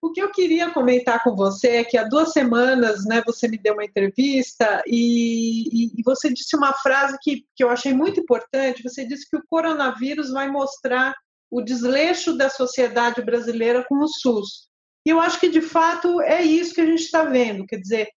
[0.00, 3.58] o que eu queria comentar com você é que há duas semanas né, você me
[3.58, 8.18] deu uma entrevista e, e, e você disse uma frase que, que eu achei muito
[8.18, 8.82] importante.
[8.82, 11.14] Você disse que o coronavírus vai mostrar
[11.50, 14.70] o desleixo da sociedade brasileira com o SUS.
[15.04, 17.66] E eu acho que, de fato, é isso que a gente está vendo.
[17.66, 18.08] Quer dizer,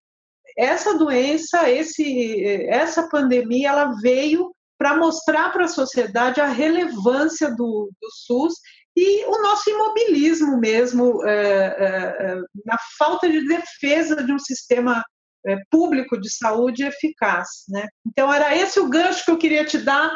[0.58, 4.53] essa doença, esse, essa pandemia, ela veio
[4.84, 8.56] para mostrar para a sociedade a relevância do, do, SUS
[8.94, 15.02] e o nosso imobilismo mesmo, é, é, é, na falta de defesa de um sistema
[15.48, 17.48] é, público de saúde eficaz.
[17.70, 17.88] Né?
[18.06, 20.14] Então, era esse o gancho que eu queria te dar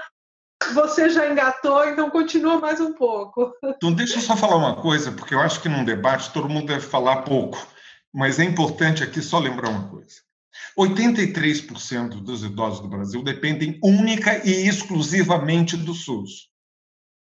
[0.73, 3.53] você já engatou, então continua mais um pouco.
[3.63, 6.67] Então, deixa eu só falar uma coisa, porque eu acho que num debate todo mundo
[6.67, 7.57] deve falar pouco,
[8.13, 10.26] mas é importante aqui só lembrar uma coisa.
[10.77, 16.49] 83% dos idosos do Brasil dependem única e exclusivamente do SUS.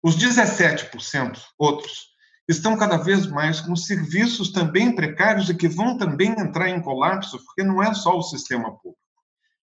[0.04, 2.12] Os 17% outros
[2.48, 7.38] estão cada vez mais com serviços também precários e que vão também entrar em colapso,
[7.46, 8.98] porque não é só o sistema público.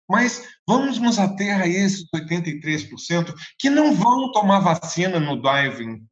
[0.08, 6.02] Mas vamos nos ater a esses 83% que não vão tomar vacina no diving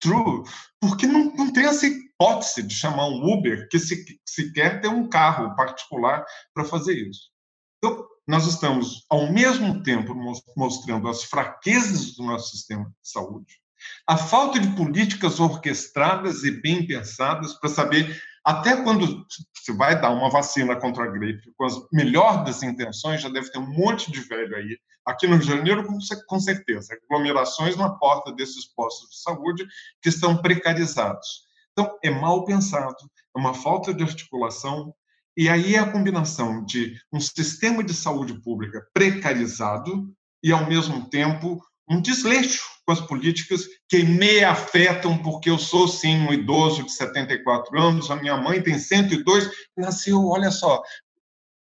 [0.00, 0.44] through,
[0.80, 5.08] porque não, não tem essa hipótese de chamar um Uber que se, sequer tem um
[5.08, 7.30] carro particular para fazer isso.
[7.78, 10.14] Então, nós estamos, ao mesmo tempo,
[10.56, 13.58] mostrando as fraquezas do nosso sistema de saúde,
[14.06, 20.10] a falta de políticas orquestradas e bem pensadas para saber até quando se vai dar
[20.10, 24.10] uma vacina contra a gripe, com as melhores das intenções, já deve ter um monte
[24.12, 24.78] de velho aí.
[25.06, 25.86] Aqui no Rio de Janeiro,
[26.26, 29.66] com certeza, aglomerações na porta desses postos de saúde
[30.02, 31.44] que estão precarizados.
[31.76, 32.96] Então, é mal pensado,
[33.36, 34.94] é uma falta de articulação,
[35.36, 40.08] e aí é a combinação de um sistema de saúde pública precarizado
[40.40, 41.60] e, ao mesmo tempo,
[41.90, 46.92] um desleixo com as políticas que me afetam, porque eu sou, sim, um idoso de
[46.92, 50.80] 74 anos, a minha mãe tem 102, nasceu, olha só,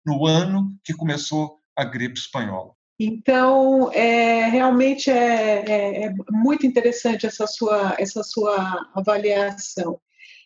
[0.05, 2.74] no ano que começou a gripe espanhola.
[3.00, 10.00] Então, é, realmente é, é, é, muito interessante essa sua, essa sua avaliação.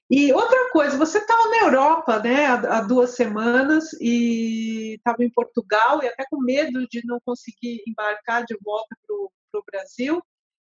[0.09, 5.29] E outra coisa, você estava na Europa né, há, há duas semanas e estava em
[5.29, 10.21] Portugal e até com medo de não conseguir embarcar de volta para o Brasil.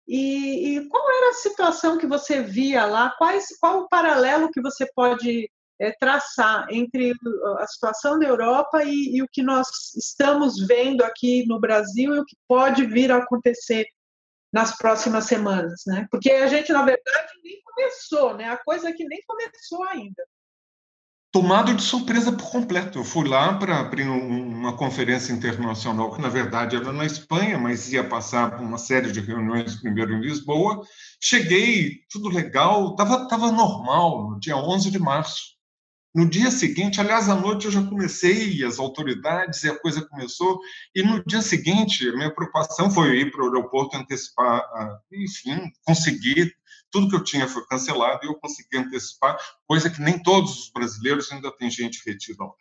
[0.07, 3.11] E, e, qual era a situação que você via lá?
[3.19, 5.47] Quais, qual o paralelo que você pode
[5.79, 7.13] é, traçar entre
[7.59, 12.19] a situação da Europa e, e, o que nós estamos vendo aqui no Brasil e
[12.19, 13.85] o que pode vir a acontecer
[14.51, 16.07] nas próximas semanas, né?
[16.11, 18.49] Porque a gente, na verdade, nem começou, né?
[18.49, 20.23] A coisa é que nem começou ainda.
[21.31, 22.97] Tomado de surpresa por completo.
[22.97, 27.93] Eu fui lá para abrir uma conferência internacional, que na verdade era na Espanha, mas
[27.93, 30.81] ia passar por uma série de reuniões primeiro em Lisboa.
[31.21, 35.58] Cheguei, tudo legal, estava tava normal, no dia 11 de março.
[36.13, 40.59] No dia seguinte, aliás, à noite eu já comecei, as autoridades, e a coisa começou,
[40.95, 44.67] e no dia seguinte, a minha preocupação foi ir para o aeroporto antecipar,
[45.11, 46.55] enfim, conseguir,
[46.91, 49.37] tudo que eu tinha foi cancelado e eu consegui antecipar,
[49.67, 52.53] coisa que nem todos os brasileiros ainda tem gente retida lá.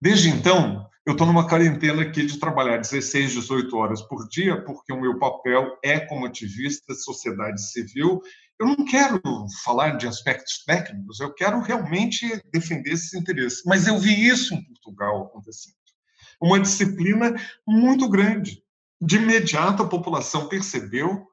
[0.00, 4.92] Desde então, eu estou numa quarentena aqui de trabalhar 16, 18 horas por dia, porque
[4.92, 8.20] o meu papel é como ativista de sociedade civil
[8.58, 9.20] eu não quero
[9.62, 13.62] falar de aspectos técnicos, eu quero realmente defender esses interesses.
[13.66, 15.76] Mas eu vi isso em Portugal acontecendo.
[16.40, 17.34] Uma disciplina
[17.66, 18.62] muito grande.
[19.00, 21.26] De imediato, a população percebeu,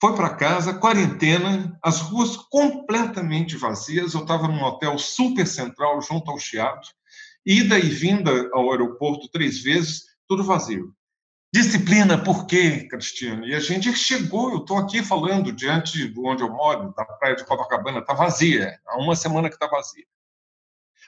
[0.00, 4.14] foi para casa, quarentena, as ruas completamente vazias.
[4.14, 6.86] Eu estava num hotel super central, junto ao Chiado,
[7.46, 10.92] ida e vinda ao aeroporto três vezes, tudo vazio.
[11.54, 13.46] Disciplina, por quê, Cristiano?
[13.46, 17.36] E a gente chegou, eu estou aqui falando diante de onde eu moro, da praia
[17.36, 20.02] de Copacabana, está vazia, há uma semana que está vazia.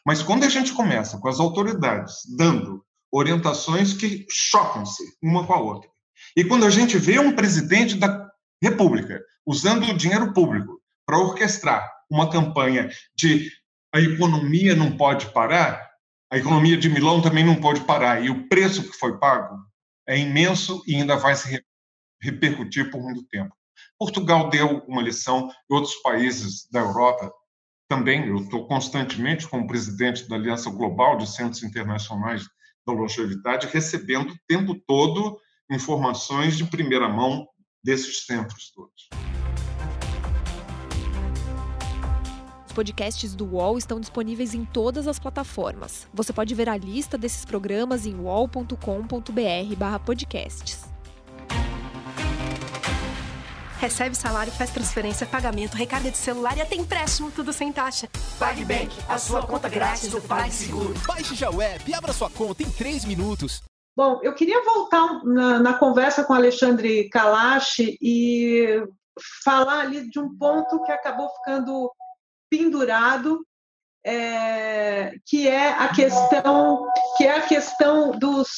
[0.06, 2.80] Mas quando a gente começa com as autoridades dando
[3.10, 5.90] orientações que chocam-se uma com a outra,
[6.36, 8.30] e quando a gente vê um presidente da
[8.62, 13.50] República usando o dinheiro público para orquestrar uma campanha de
[13.92, 15.90] a economia não pode parar,
[16.30, 19.66] a economia de Milão também não pode parar, e o preço que foi pago
[20.06, 21.62] é imenso e ainda vai se
[22.20, 23.54] repercutir por muito tempo.
[23.98, 27.32] Portugal deu uma lição, e outros países da Europa
[27.88, 28.26] também.
[28.26, 32.46] Eu estou constantemente, como presidente da Aliança Global de Centros Internacionais
[32.86, 35.38] da Longevidade, recebendo o tempo todo
[35.70, 37.46] informações de primeira mão
[37.82, 39.08] desses centros todos.
[42.76, 46.06] Podcasts do UOL estão disponíveis em todas as plataformas.
[46.12, 50.84] Você pode ver a lista desses programas em uol.com.br/podcasts.
[53.78, 58.10] Recebe salário, faz transferência, pagamento, recarga de celular e até empréstimo, tudo sem taxa.
[58.38, 60.92] PagBank, a sua conta grátis do PagSeguro.
[61.06, 63.62] Baixe já o app e abra sua conta em 3 minutos.
[63.96, 68.82] Bom, eu queria voltar na, na conversa com Alexandre Kalash e
[69.42, 71.90] falar ali de um ponto que acabou ficando
[72.50, 73.44] pendurado,
[74.04, 78.48] é, que é a questão que é a questão dos,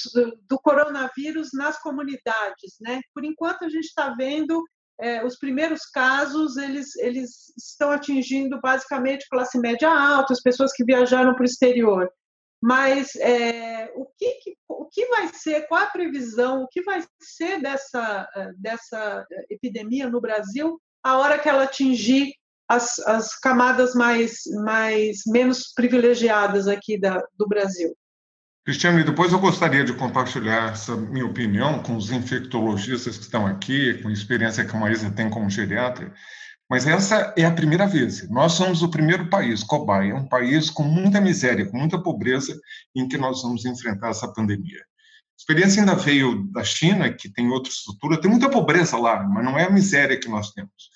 [0.46, 3.00] do coronavírus nas comunidades, né?
[3.14, 4.62] Por enquanto a gente está vendo
[5.00, 10.84] é, os primeiros casos eles eles estão atingindo basicamente classe média alta, as pessoas que
[10.84, 12.10] viajaram para o exterior.
[12.60, 17.62] Mas é, o, que, o que vai ser, qual a previsão, o que vai ser
[17.62, 22.34] dessa, dessa epidemia no Brasil a hora que ela atingir
[22.68, 27.96] as, as camadas mais, mais menos privilegiadas aqui da, do Brasil.
[28.64, 33.46] Cristiano, e depois eu gostaria de compartilhar essa minha opinião com os infectologistas que estão
[33.46, 36.12] aqui, com a experiência que a Maísa tem como geriatra,
[36.68, 38.28] mas essa é a primeira vez.
[38.28, 42.54] Nós somos o primeiro país, cobaia, um país com muita miséria, com muita pobreza,
[42.94, 44.80] em que nós vamos enfrentar essa pandemia.
[44.80, 49.42] A experiência ainda veio da China, que tem outra estrutura, tem muita pobreza lá, mas
[49.42, 50.90] não é a miséria que nós temos.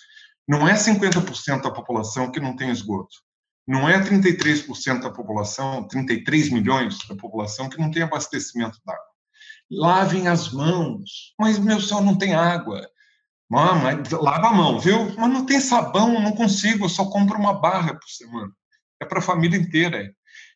[0.48, 3.16] Não é 50% da população que não tem esgoto.
[3.66, 9.02] Não é 33% da população, 33 milhões da população que não tem abastecimento d'água.
[9.70, 11.32] Lavem as mãos.
[11.38, 12.86] Mas, meu senhor, não tem água.
[13.48, 15.14] Mãe, lava a mão, viu?
[15.16, 18.50] Mas não tem sabão, não consigo, eu só compro uma barra por semana.
[19.00, 20.12] É para a família inteira.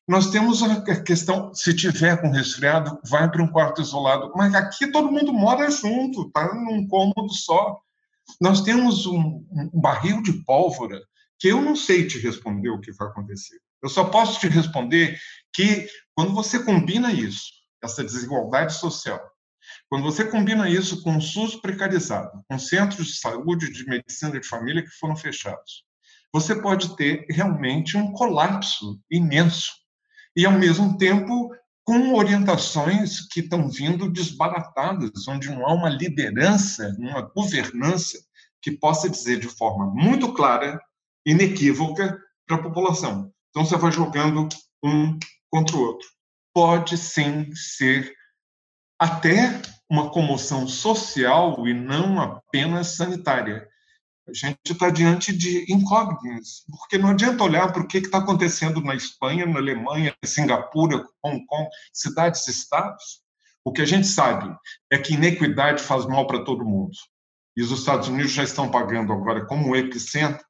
[0.08, 4.32] Nós temos a questão, se tiver com resfriado, vai para um quarto isolado.
[4.36, 7.80] Mas aqui todo mundo mora junto, tá num cômodo só.
[8.40, 11.00] Nós temos um, um barril de pólvora
[11.38, 13.58] que eu não sei te responder o que vai acontecer.
[13.82, 15.18] Eu só posso te responder
[15.52, 17.52] que quando você combina isso,
[17.82, 19.20] essa desigualdade social,
[19.88, 24.46] quando você combina isso com o SUS precarizado, com centros de saúde, de medicina de
[24.46, 25.84] família que foram fechados,
[26.32, 29.72] você pode ter realmente um colapso imenso.
[30.34, 31.50] E, ao mesmo tempo,
[31.86, 38.18] com orientações que estão vindo desbaratadas, onde não há uma liderança, uma governança
[38.60, 40.80] que possa dizer de forma muito clara,
[41.24, 43.32] inequívoca, para a população.
[43.50, 44.48] Então, você vai jogando
[44.82, 45.16] um
[45.48, 46.08] contra o outro.
[46.52, 48.12] Pode sim ser
[48.98, 53.68] até uma comoção social e não apenas sanitária.
[54.28, 58.80] A gente está diante de incógnitas, porque não adianta olhar para o que está acontecendo
[58.80, 63.22] na Espanha, na Alemanha, Singapura, Hong Kong, cidades estados.
[63.64, 64.52] O que a gente sabe
[64.90, 66.92] é que inequidade faz mal para todo mundo.
[67.56, 70.44] E os Estados Unidos já estão pagando agora como um epicentro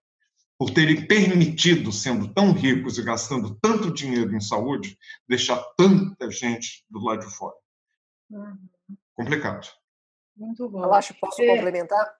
[0.58, 4.98] por terem permitido, sendo tão ricos e gastando tanto dinheiro em saúde,
[5.28, 7.56] deixar tanta gente do lado de fora.
[8.30, 8.68] Uhum.
[9.14, 9.68] Complicado.
[10.34, 10.82] Muito bom.
[10.82, 12.10] Eu acho, posso é, complementar?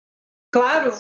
[0.51, 0.93] Claro.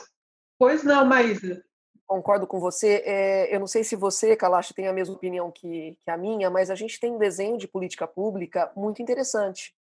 [0.58, 1.62] Pois não, Maísa.
[2.06, 3.02] Concordo com você.
[3.04, 6.48] É, eu não sei se você, Kalash, tem a mesma opinião que, que a minha,
[6.48, 9.74] mas a gente tem um desenho de política pública muito interessante.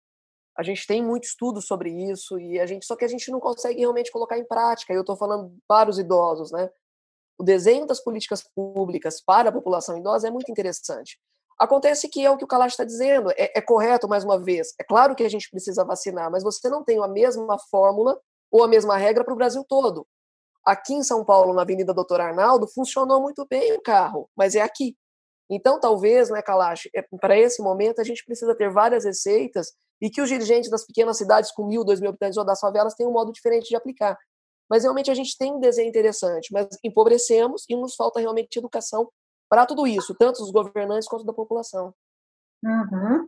[0.56, 3.40] A gente tem muito estudo sobre isso e a gente só que a gente não
[3.40, 4.94] consegue realmente colocar em prática.
[4.94, 6.70] Eu estou falando para os idosos, né?
[7.38, 11.20] O desenho das políticas públicas para a população idosa é muito interessante.
[11.60, 14.74] Acontece que é o que o Kalash está dizendo, é, é, correto mais uma vez.
[14.80, 18.20] É claro que a gente precisa vacinar, mas você não tem a mesma fórmula
[18.52, 20.06] ou a mesma regra para o Brasil todo.
[20.66, 24.62] Aqui em São Paulo, na Avenida Doutor Arnaldo, funcionou muito bem o carro, mas é
[24.62, 24.96] aqui.
[25.50, 30.10] Então, talvez, né, Kalash, é, para esse momento a gente precisa ter várias receitas e
[30.10, 33.10] que os dirigentes das pequenas cidades com mil, dois mil habitantes ou das favelas tenham
[33.10, 34.18] um modo diferente de aplicar.
[34.70, 39.10] Mas realmente a gente tem um desenho interessante, mas empobrecemos e nos falta realmente educação
[39.50, 41.94] para tudo isso, tanto dos governantes quanto da população.
[42.64, 43.28] Uhum,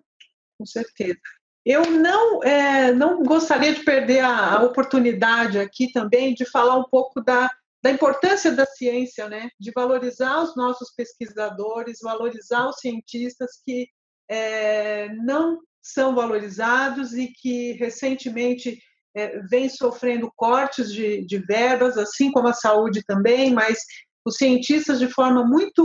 [0.58, 1.20] com certeza.
[1.66, 6.88] Eu não, é, não gostaria de perder a, a, oportunidade aqui também de falar um
[6.88, 7.50] pouco da,
[7.84, 9.50] da importância da ciência, né?
[9.60, 13.88] de valorizar os nossos pesquisadores, valorizar os cientistas que
[14.30, 18.80] é, não são valorizados e que recentemente
[19.16, 23.80] é, vêm sofrendo cortes de, de verbas, assim como a saúde também, mas
[24.24, 25.84] os cientistas de forma muito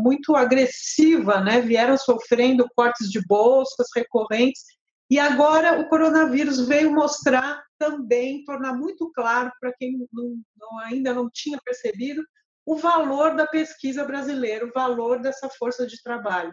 [0.00, 4.62] muito agressiva, né, vieram sofrendo cortes de bolsas recorrentes
[5.10, 11.14] e agora o coronavírus veio mostrar também, tornar muito claro para quem não, não, ainda
[11.14, 12.22] não tinha percebido,
[12.66, 16.52] o valor da pesquisa brasileira, o valor dessa força de trabalho.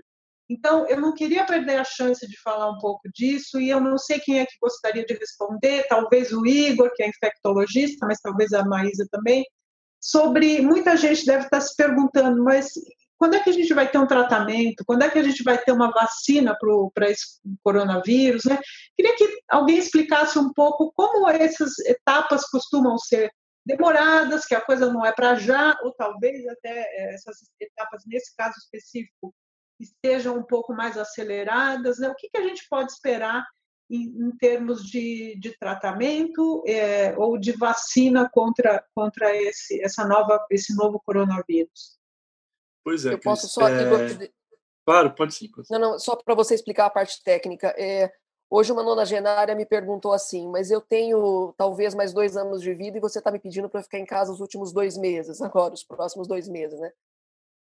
[0.50, 3.98] Então, eu não queria perder a chance de falar um pouco disso, e eu não
[3.98, 8.54] sei quem é que gostaria de responder, talvez o Igor, que é infectologista, mas talvez
[8.54, 9.44] a Maísa também,
[10.00, 10.62] sobre.
[10.62, 12.68] Muita gente deve estar se perguntando, mas
[13.18, 14.84] quando é que a gente vai ter um tratamento?
[14.86, 16.56] Quando é que a gente vai ter uma vacina
[16.94, 18.44] para esse coronavírus?
[18.46, 18.60] Né?
[18.96, 23.32] Queria que alguém explicasse um pouco como essas etapas costumam ser
[23.66, 28.36] demoradas, que a coisa não é para já, ou talvez até eh, essas etapas, nesse
[28.36, 29.34] caso específico,
[29.80, 31.98] estejam um pouco mais aceleradas.
[31.98, 32.10] Né?
[32.10, 33.44] O que, que a gente pode esperar
[33.90, 40.46] em, em termos de, de tratamento é, ou de vacina contra, contra esse, essa nova,
[40.52, 41.98] esse novo coronavírus?
[42.86, 43.14] Pois é.
[43.14, 43.68] Eu posso só.
[43.68, 44.30] É...
[44.86, 45.50] Claro, pode sim.
[45.50, 47.74] Pode Não, não, só para você explicar a parte técnica.
[47.76, 48.14] É,
[48.48, 53.00] hoje uma nonagenária me perguntou assim, mas eu tenho talvez mais dois anos de vida
[53.00, 55.84] e você está me pedindo para ficar em casa os últimos dois meses, agora, os
[55.84, 56.92] próximos dois meses, né?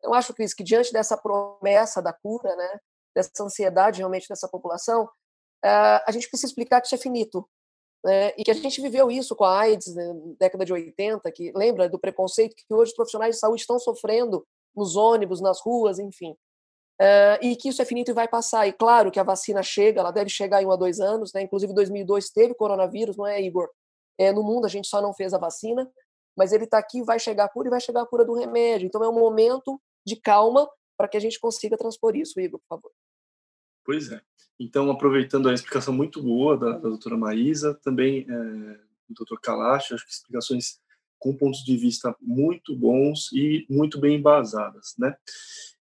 [0.02, 2.80] Eu acho, Cris, que diante dessa promessa da cura, né,
[3.16, 7.48] dessa ansiedade realmente dessa população, uh, a gente precisa explicar que isso é finito.
[8.04, 11.32] Né, e que a gente viveu isso com a AIDS na né, década de 80,
[11.32, 14.44] que lembra do preconceito que hoje os profissionais de saúde estão sofrendo
[14.76, 16.32] nos ônibus, nas ruas, enfim.
[17.02, 18.68] Uh, e que isso é finito e vai passar.
[18.68, 21.42] E claro que a vacina chega, ela deve chegar em um a dois anos, né?
[21.42, 23.70] Inclusive, 2002 teve coronavírus, não é, Igor?
[24.18, 25.90] É, no mundo a gente só não fez a vacina,
[26.38, 28.86] mas ele está aqui, vai chegar a cura e vai chegar a cura do remédio.
[28.86, 32.68] Então é um momento de calma para que a gente consiga transpor isso, Igor, por
[32.76, 32.92] favor.
[33.84, 34.22] Pois é.
[34.60, 38.34] Então, aproveitando a explicação muito boa da, da doutora Maísa, também é,
[39.10, 40.80] do doutor Kalash, acho que explicações
[41.22, 45.16] com pontos de vista muito bons e muito bem embasadas, né?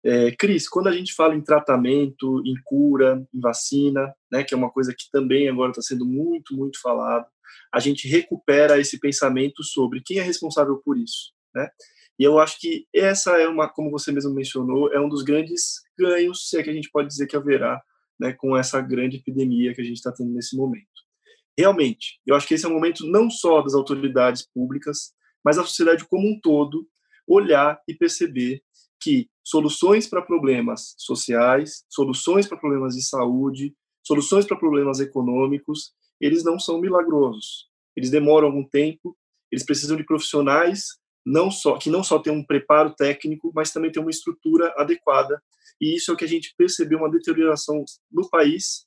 [0.04, 4.58] É, Cris, quando a gente fala em tratamento, em cura, em vacina, né, que é
[4.58, 7.28] uma coisa que também agora está sendo muito, muito falado,
[7.74, 11.70] a gente recupera esse pensamento sobre quem é responsável por isso, né?
[12.18, 15.82] E eu acho que essa é uma, como você mesmo mencionou, é um dos grandes
[15.98, 17.80] ganhos, se é que a gente pode dizer que haverá,
[18.20, 20.88] né, com essa grande epidemia que a gente está tendo nesse momento.
[21.56, 25.14] Realmente, eu acho que esse é um momento não só das autoridades públicas,
[25.48, 26.86] mas a sociedade como um todo
[27.26, 28.62] olhar e perceber
[29.00, 33.74] que soluções para problemas sociais, soluções para problemas de saúde,
[34.06, 37.70] soluções para problemas econômicos, eles não são milagrosos.
[37.96, 39.18] Eles demoram algum tempo,
[39.50, 43.90] eles precisam de profissionais não só que não só têm um preparo técnico, mas também
[43.90, 45.42] têm uma estrutura adequada
[45.80, 48.86] e isso é o que a gente percebeu uma deterioração no país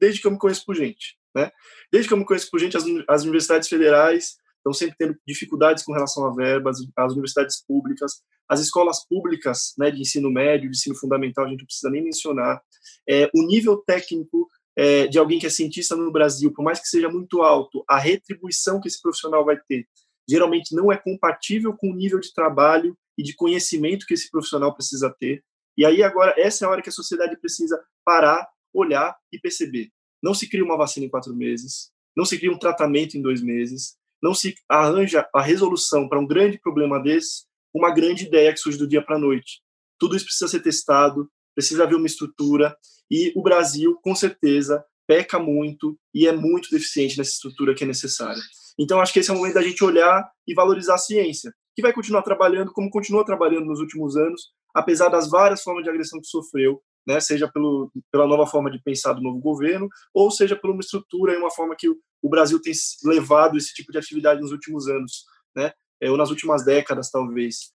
[0.00, 1.18] desde que eu me conheço por gente.
[1.36, 1.52] Né?
[1.92, 5.84] Desde que eu me conheço por gente, as, as universidades federais estão sempre tendo dificuldades
[5.84, 10.76] com relação a verbas, as universidades públicas, as escolas públicas né, de ensino médio, de
[10.76, 12.62] ensino fundamental, a gente não precisa nem mencionar.
[13.08, 16.88] É, o nível técnico é, de alguém que é cientista no Brasil, por mais que
[16.88, 19.86] seja muito alto, a retribuição que esse profissional vai ter
[20.28, 24.74] geralmente não é compatível com o nível de trabalho e de conhecimento que esse profissional
[24.74, 25.44] precisa ter.
[25.76, 29.90] E aí agora essa é a hora que a sociedade precisa parar, olhar e perceber.
[30.22, 33.42] Não se cria uma vacina em quatro meses, não se cria um tratamento em dois
[33.42, 37.44] meses, não se arranja a resolução para um grande problema desse,
[37.74, 39.60] uma grande ideia que surge do dia para a noite.
[39.98, 42.74] Tudo isso precisa ser testado, precisa haver uma estrutura,
[43.10, 47.86] e o Brasil, com certeza, peca muito e é muito deficiente nessa estrutura que é
[47.86, 48.40] necessária.
[48.78, 51.82] Então, acho que esse é o momento da gente olhar e valorizar a ciência, que
[51.82, 56.18] vai continuar trabalhando como continua trabalhando nos últimos anos, apesar das várias formas de agressão
[56.18, 60.56] que sofreu, né, seja pelo, pela nova forma de pensar do novo governo, ou seja
[60.56, 62.72] por uma estrutura e uma forma que o, o Brasil tem
[63.04, 65.24] levado esse tipo de atividade nos últimos anos,
[65.54, 67.72] né, é, ou nas últimas décadas, talvez.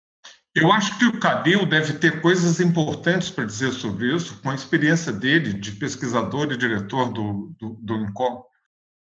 [0.56, 4.56] Eu acho que o Cadeu deve ter coisas importantes para dizer sobre isso, com a
[4.56, 8.44] experiência dele de pesquisador e diretor do, do, do INCOM.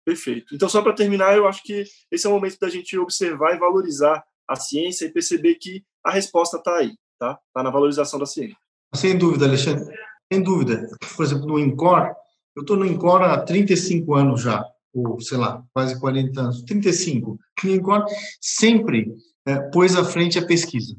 [0.04, 0.56] Perfeito.
[0.56, 3.60] Então, só para terminar, eu acho que esse é o momento da gente observar e
[3.60, 7.38] valorizar a ciência e perceber que a resposta está aí, tá?
[7.48, 8.58] Está na valorização da ciência.
[8.96, 9.94] Sem dúvida, Alexandre.
[10.32, 10.88] Sem dúvida.
[11.16, 12.14] Por exemplo, no INCOR,
[12.56, 14.64] eu estou no INCOR há 35 anos já,
[14.94, 17.40] ou sei lá, quase 40 anos, 35.
[17.64, 18.06] O INCOR
[18.42, 19.16] sempre
[19.46, 20.96] é, pôs à frente a pesquisa.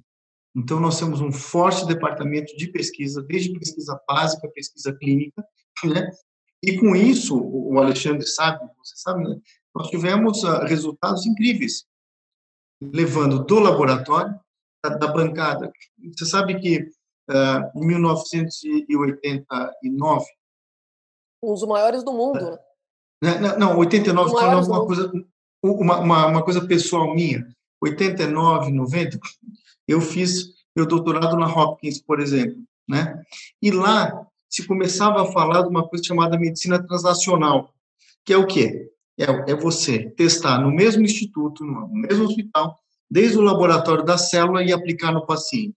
[0.56, 5.44] Então, nós temos um forte departamento de pesquisa, desde pesquisa básica, pesquisa clínica,
[5.84, 6.10] né?
[6.62, 9.36] E com isso, o Alexandre sabe, você sabe, né?
[9.74, 11.84] nós tivemos uh, resultados incríveis,
[12.82, 14.34] levando do laboratório,
[14.84, 15.70] da, da bancada.
[16.16, 16.88] Você sabe que
[17.28, 20.26] uh, em 1989.
[21.42, 22.58] Um dos maiores do mundo,
[23.22, 23.38] né?
[23.40, 25.12] Não, não 89, falando uma coisa,
[25.62, 27.46] uma, uma, uma coisa pessoal minha.
[27.80, 29.20] 89, 90,
[29.86, 32.58] eu fiz meu doutorado na Hopkins, por exemplo,
[32.88, 33.22] né?
[33.62, 37.72] E lá se começava a falar de uma coisa chamada medicina translacional,
[38.24, 38.90] que é o quê?
[39.18, 42.78] É, é você testar no mesmo instituto, no mesmo hospital,
[43.10, 45.76] desde o laboratório da célula e aplicar no paciente.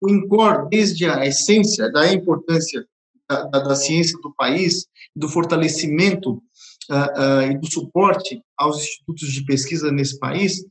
[0.00, 2.86] O INCOR, desde a essência da importância
[3.28, 6.34] da, da, da ciência do país, do fortalecimento
[6.90, 10.64] uh, uh, e do suporte aos institutos de pesquisa nesse país,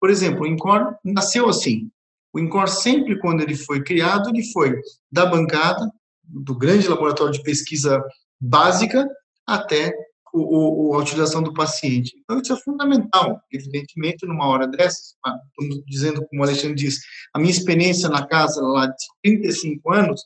[0.00, 1.90] por exemplo, o INCOR nasceu assim.
[2.32, 4.80] O INCOR sempre, quando ele foi criado, ele foi
[5.12, 5.90] da bancada,
[6.24, 8.02] do grande laboratório de pesquisa
[8.40, 9.06] básica,
[9.46, 9.92] até
[10.32, 12.12] o, o, a utilização do paciente.
[12.22, 13.40] Então, isso é fundamental.
[13.52, 15.14] Evidentemente, numa hora dessas,
[15.48, 17.00] estamos dizendo, como o Alexandre disse,
[17.34, 20.22] a minha experiência na casa lá de 35 anos,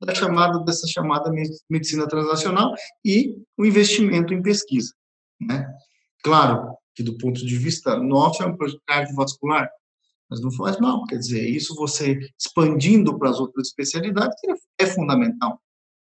[0.00, 1.32] da chamada dessa chamada
[1.70, 4.92] medicina translacional e o investimento em pesquisa.
[5.40, 5.66] Né?
[6.22, 9.70] Claro que, do ponto de vista nosso, é um projeto cardiovascular,
[10.28, 14.36] mas não faz mal, quer dizer, isso você expandindo para as outras especialidades
[14.78, 15.60] é, é fundamental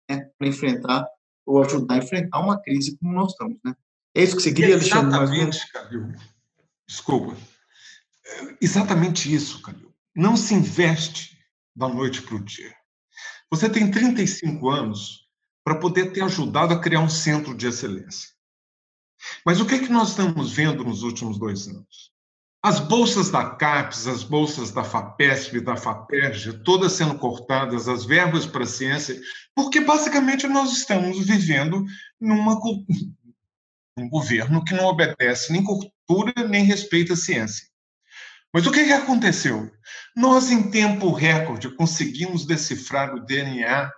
[0.10, 0.30] né?
[0.38, 1.08] para enfrentar
[1.46, 3.76] ou ajudar a enfrentar uma crise como nós estamos, né?
[4.14, 5.18] É isso que você queria, Alexandre?
[5.18, 6.14] Exatamente, Calil.
[6.88, 7.38] Desculpa.
[8.26, 9.94] É exatamente isso, Calil.
[10.16, 11.38] Não se investe
[11.76, 12.76] da noite para o dia.
[13.50, 15.28] Você tem 35 anos
[15.64, 18.30] para poder ter ajudado a criar um centro de excelência.
[19.46, 22.12] Mas o que é que nós estamos vendo nos últimos dois anos?
[22.64, 28.45] As bolsas da CAPES, as bolsas da FAPESP, da FAPERJ, todas sendo cortadas, as verbas
[28.45, 29.20] para a ciência,
[29.55, 31.84] porque basicamente nós estamos vivendo
[32.20, 32.59] numa
[33.97, 37.68] um governo que não obedece nem cultura nem respeita a ciência.
[38.53, 39.72] Mas o que, que aconteceu?
[40.16, 43.91] Nós, em tempo recorde, conseguimos decifrar o DNA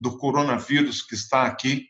[0.00, 1.88] do coronavírus que está aqui,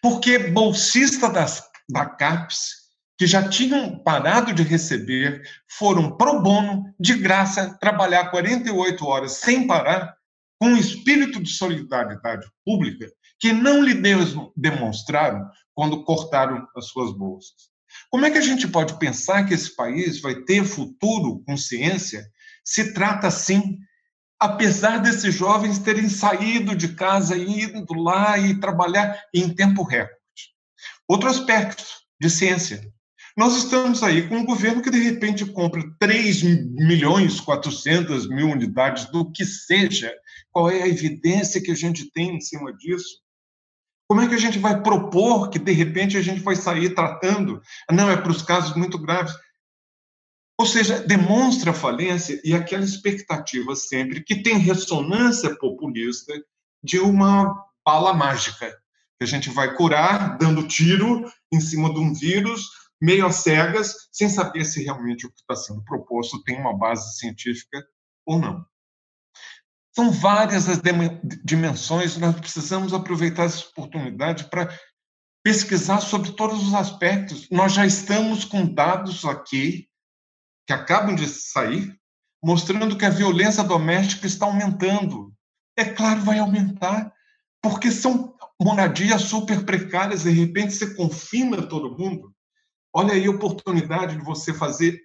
[0.00, 2.81] porque bolsista das, da CAPES
[3.18, 5.42] que já tinham parado de receber,
[5.78, 10.14] foram pro bono, de graça, trabalhar 48 horas sem parar,
[10.58, 13.10] com um espírito de solidariedade pública
[13.40, 14.00] que não lhe
[14.56, 15.44] demonstraram
[15.74, 17.72] quando cortaram as suas bolsas.
[18.08, 22.24] Como é que a gente pode pensar que esse país vai ter futuro com ciência
[22.64, 23.78] se trata assim,
[24.38, 30.16] apesar desses jovens terem saído de casa, indo lá e trabalhar em tempo recorde?
[31.08, 31.84] Outro aspecto
[32.20, 32.80] de ciência.
[33.36, 39.06] Nós estamos aí com um governo que, de repente, compra 3 milhões 400 mil unidades
[39.06, 40.14] do que seja.
[40.50, 43.22] Qual é a evidência que a gente tem em cima disso?
[44.06, 47.62] Como é que a gente vai propor que, de repente, a gente vai sair tratando?
[47.90, 49.32] Não, é para os casos muito graves.
[50.58, 56.34] Ou seja, demonstra falência e aquela expectativa sempre que tem ressonância populista
[56.84, 58.70] de uma bala mágica,
[59.18, 62.68] que a gente vai curar dando tiro em cima de um vírus,
[63.02, 67.18] meio às cegas, sem saber se realmente o que está sendo proposto tem uma base
[67.18, 67.84] científica
[68.24, 68.64] ou não.
[69.92, 70.80] São várias as
[71.44, 74.72] dimensões, nós precisamos aproveitar essa oportunidade para
[75.42, 77.48] pesquisar sobre todos os aspectos.
[77.50, 79.88] Nós já estamos com dados aqui,
[80.64, 81.98] que acabam de sair,
[82.42, 85.34] mostrando que a violência doméstica está aumentando.
[85.76, 87.12] É claro, vai aumentar,
[87.60, 92.32] porque são moradias super precárias, de repente você confina todo mundo.
[92.94, 95.00] Olha aí a oportunidade de você fazer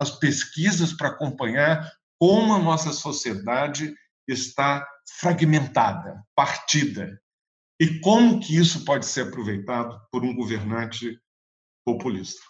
[0.00, 3.94] as pesquisas para acompanhar como a nossa sociedade
[4.26, 4.86] está
[5.20, 7.20] fragmentada, partida.
[7.80, 11.18] E como que isso pode ser aproveitado por um governante
[11.84, 12.40] populista?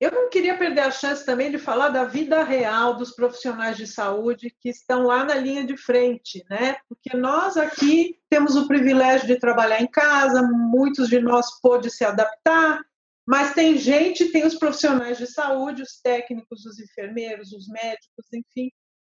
[0.00, 3.86] Eu não queria perder a chance também de falar da vida real dos profissionais de
[3.86, 6.76] saúde que estão lá na linha de frente, né?
[6.88, 12.02] Porque nós aqui temos o privilégio de trabalhar em casa, muitos de nós pôde se
[12.02, 12.80] adaptar,
[13.26, 18.70] mas tem gente, tem os profissionais de saúde, os técnicos, os enfermeiros, os médicos, enfim,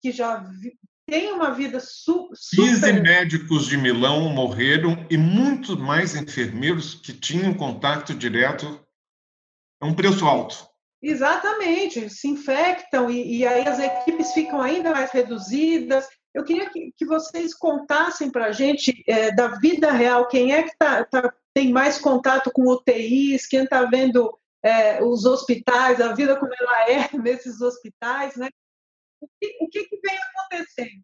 [0.03, 0.45] que já
[1.07, 2.63] têm uma vida su super...
[2.63, 8.85] 15 médicos de Milão morreram e muitos mais enfermeiros que tinham contato direto.
[9.81, 10.72] É um preço alto.
[11.03, 16.07] Exatamente, se infectam e, e, aí as equipes ficam ainda mais reduzidas.
[16.33, 20.63] Eu queria que, que vocês contassem para a gente é, da vida real, quem é
[20.63, 24.33] que tá, tá, tem mais contato com UTIs, quem está vendo
[24.63, 28.49] é, os hospitais, a vida como ela é nesses hospitais, né?
[29.21, 31.03] O que, o que, que vem acontecendo?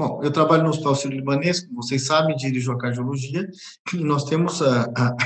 [0.00, 3.48] Bom, eu trabalho no Hospital Sírio-Libanês, como vocês sabem, dirijo a cardiologia,
[3.92, 5.16] e nós temos a, a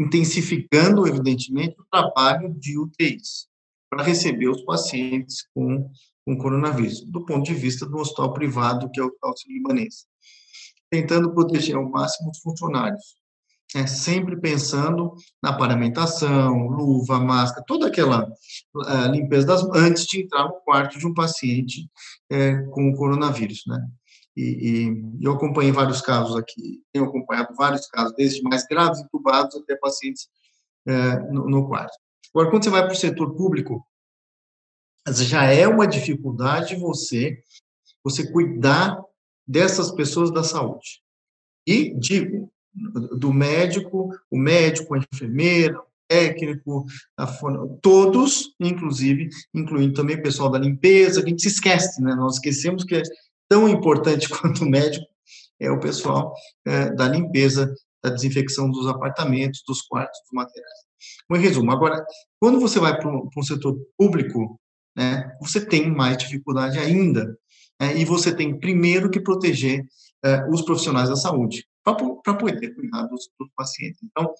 [0.00, 3.46] intensificando, evidentemente, o trabalho de UTIs
[3.90, 5.90] para receber os pacientes com,
[6.24, 10.06] com coronavírus, do ponto de vista do hospital privado, que é o Hospital Libanês,
[10.90, 13.20] tentando proteger ao máximo os funcionários,
[13.74, 20.44] né, sempre pensando na paramentação, luva, máscara, toda aquela uh, limpeza das antes de entrar
[20.44, 21.88] no quarto de um paciente
[22.32, 23.78] uh, com coronavírus, né?
[24.36, 29.56] E, e, eu acompanhei vários casos aqui, tenho acompanhado vários casos, desde mais graves, intubados,
[29.56, 30.28] até pacientes
[30.86, 31.96] é, no, no quarto.
[32.32, 33.84] Agora, quando você vai para o setor público,
[35.08, 37.42] já é uma dificuldade você,
[38.04, 39.02] você cuidar
[39.46, 41.02] dessas pessoas da saúde.
[41.66, 47.26] E, digo, do médico, o médico, a enfermeira, o técnico, a,
[47.82, 52.14] todos, inclusive, incluindo também o pessoal da limpeza, a gente se esquece, né?
[52.14, 53.00] Nós esquecemos que
[53.50, 55.04] tão importante quanto o médico
[55.58, 56.32] é o pessoal
[56.64, 60.78] é, da limpeza, da desinfecção dos apartamentos, dos quartos, dos materiais.
[61.30, 62.02] Um resumo, agora,
[62.38, 64.58] quando você vai para um, setor público,
[64.96, 67.36] né, você tem mais dificuldade ainda,
[67.78, 69.84] né, e você tem primeiro que proteger
[70.24, 74.00] é, os profissionais da saúde, para poder cuidar dos, dos pacientes.
[74.02, 74.32] Então,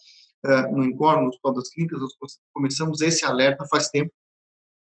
[0.44, 4.10] é, no Incor, no Hospital das Clínicas, nós começamos esse alerta faz tempo,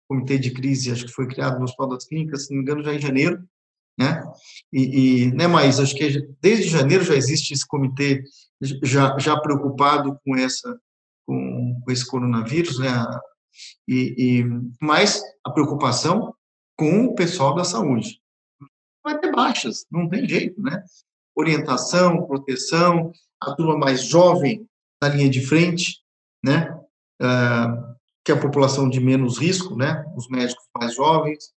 [0.08, 2.62] o comitê de crise, acho que foi criado no Hospital das Clínicas, se não me
[2.62, 3.44] engano, já em janeiro,
[3.98, 4.22] né?
[4.72, 8.22] E, e né, mas acho que desde janeiro já existe esse comitê
[8.82, 10.78] já, já preocupado com essa
[11.26, 12.90] com, com esse coronavírus, né?
[13.88, 14.44] E, e
[14.80, 16.34] mais a preocupação
[16.76, 18.20] com o pessoal da saúde.
[19.02, 20.82] Vai ter baixas, não tem jeito, né?
[21.36, 24.66] Orientação, proteção, a turma mais jovem
[25.02, 26.02] na linha de frente,
[26.42, 26.78] né?
[27.20, 30.04] Ah, que é a população de menos risco, né?
[30.16, 31.52] Os médicos mais jovens,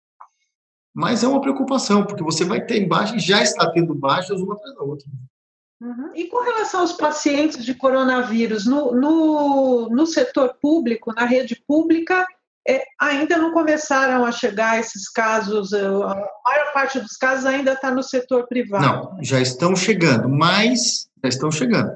[0.97, 4.55] mas é uma preocupação, porque você vai ter baixa e já está tendo baixas uma
[4.55, 5.07] atrás da outra.
[5.79, 6.11] Uhum.
[6.15, 12.25] E com relação aos pacientes de coronavírus, no, no, no setor público, na rede pública,
[12.67, 17.91] é, ainda não começaram a chegar esses casos, a maior parte dos casos ainda está
[17.91, 18.83] no setor privado.
[18.83, 21.91] Não, já estão chegando, mas já estão chegando.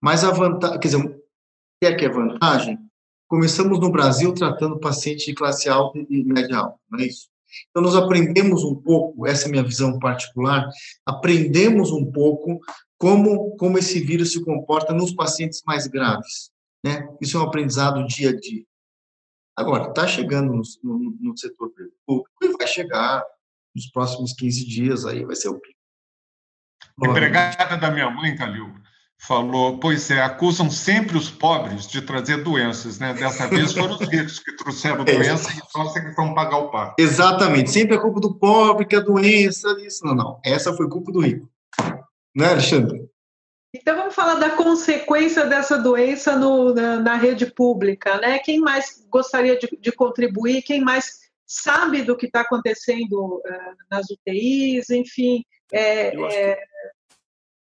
[0.00, 1.20] Mas a vantagem, quer dizer, o
[1.82, 2.78] que é que é vantagem?
[3.26, 7.26] Começamos no Brasil tratando pacientes de classe alta e média alta, não é isso?
[7.70, 10.68] Então, nós aprendemos um pouco, essa é a minha visão particular,
[11.04, 12.60] aprendemos um pouco
[12.98, 16.50] como, como esse vírus se comporta nos pacientes mais graves.
[16.84, 17.06] Né?
[17.20, 18.64] Isso é um aprendizado dia a dia.
[19.56, 21.72] Agora, está chegando no, no, no, setor
[22.06, 23.24] público e vai chegar
[23.74, 25.76] nos próximos 15 dias, aí vai ser o pico.
[26.98, 28.72] Empregada da minha mãe, Calil,
[29.18, 33.14] falou, pois é, acusam sempre os pobres de trazer doenças, né?
[33.14, 35.16] Dessa vez foram os ricos que trouxeram é.
[35.16, 36.94] doença e nós é que vão pagar o pato.
[36.98, 41.10] Exatamente, sempre é culpa do pobre que a doença, isso, não, não, essa foi culpa
[41.10, 41.48] do rico.
[42.34, 43.08] Né, Alexandre?
[43.74, 48.38] Então vamos falar da consequência dessa doença no, na, na, rede pública, né?
[48.38, 50.62] Quem mais gostaria de, de contribuir?
[50.62, 54.88] Quem mais sabe do que está acontecendo uh, nas UTIs?
[54.90, 56.58] Enfim, é, é,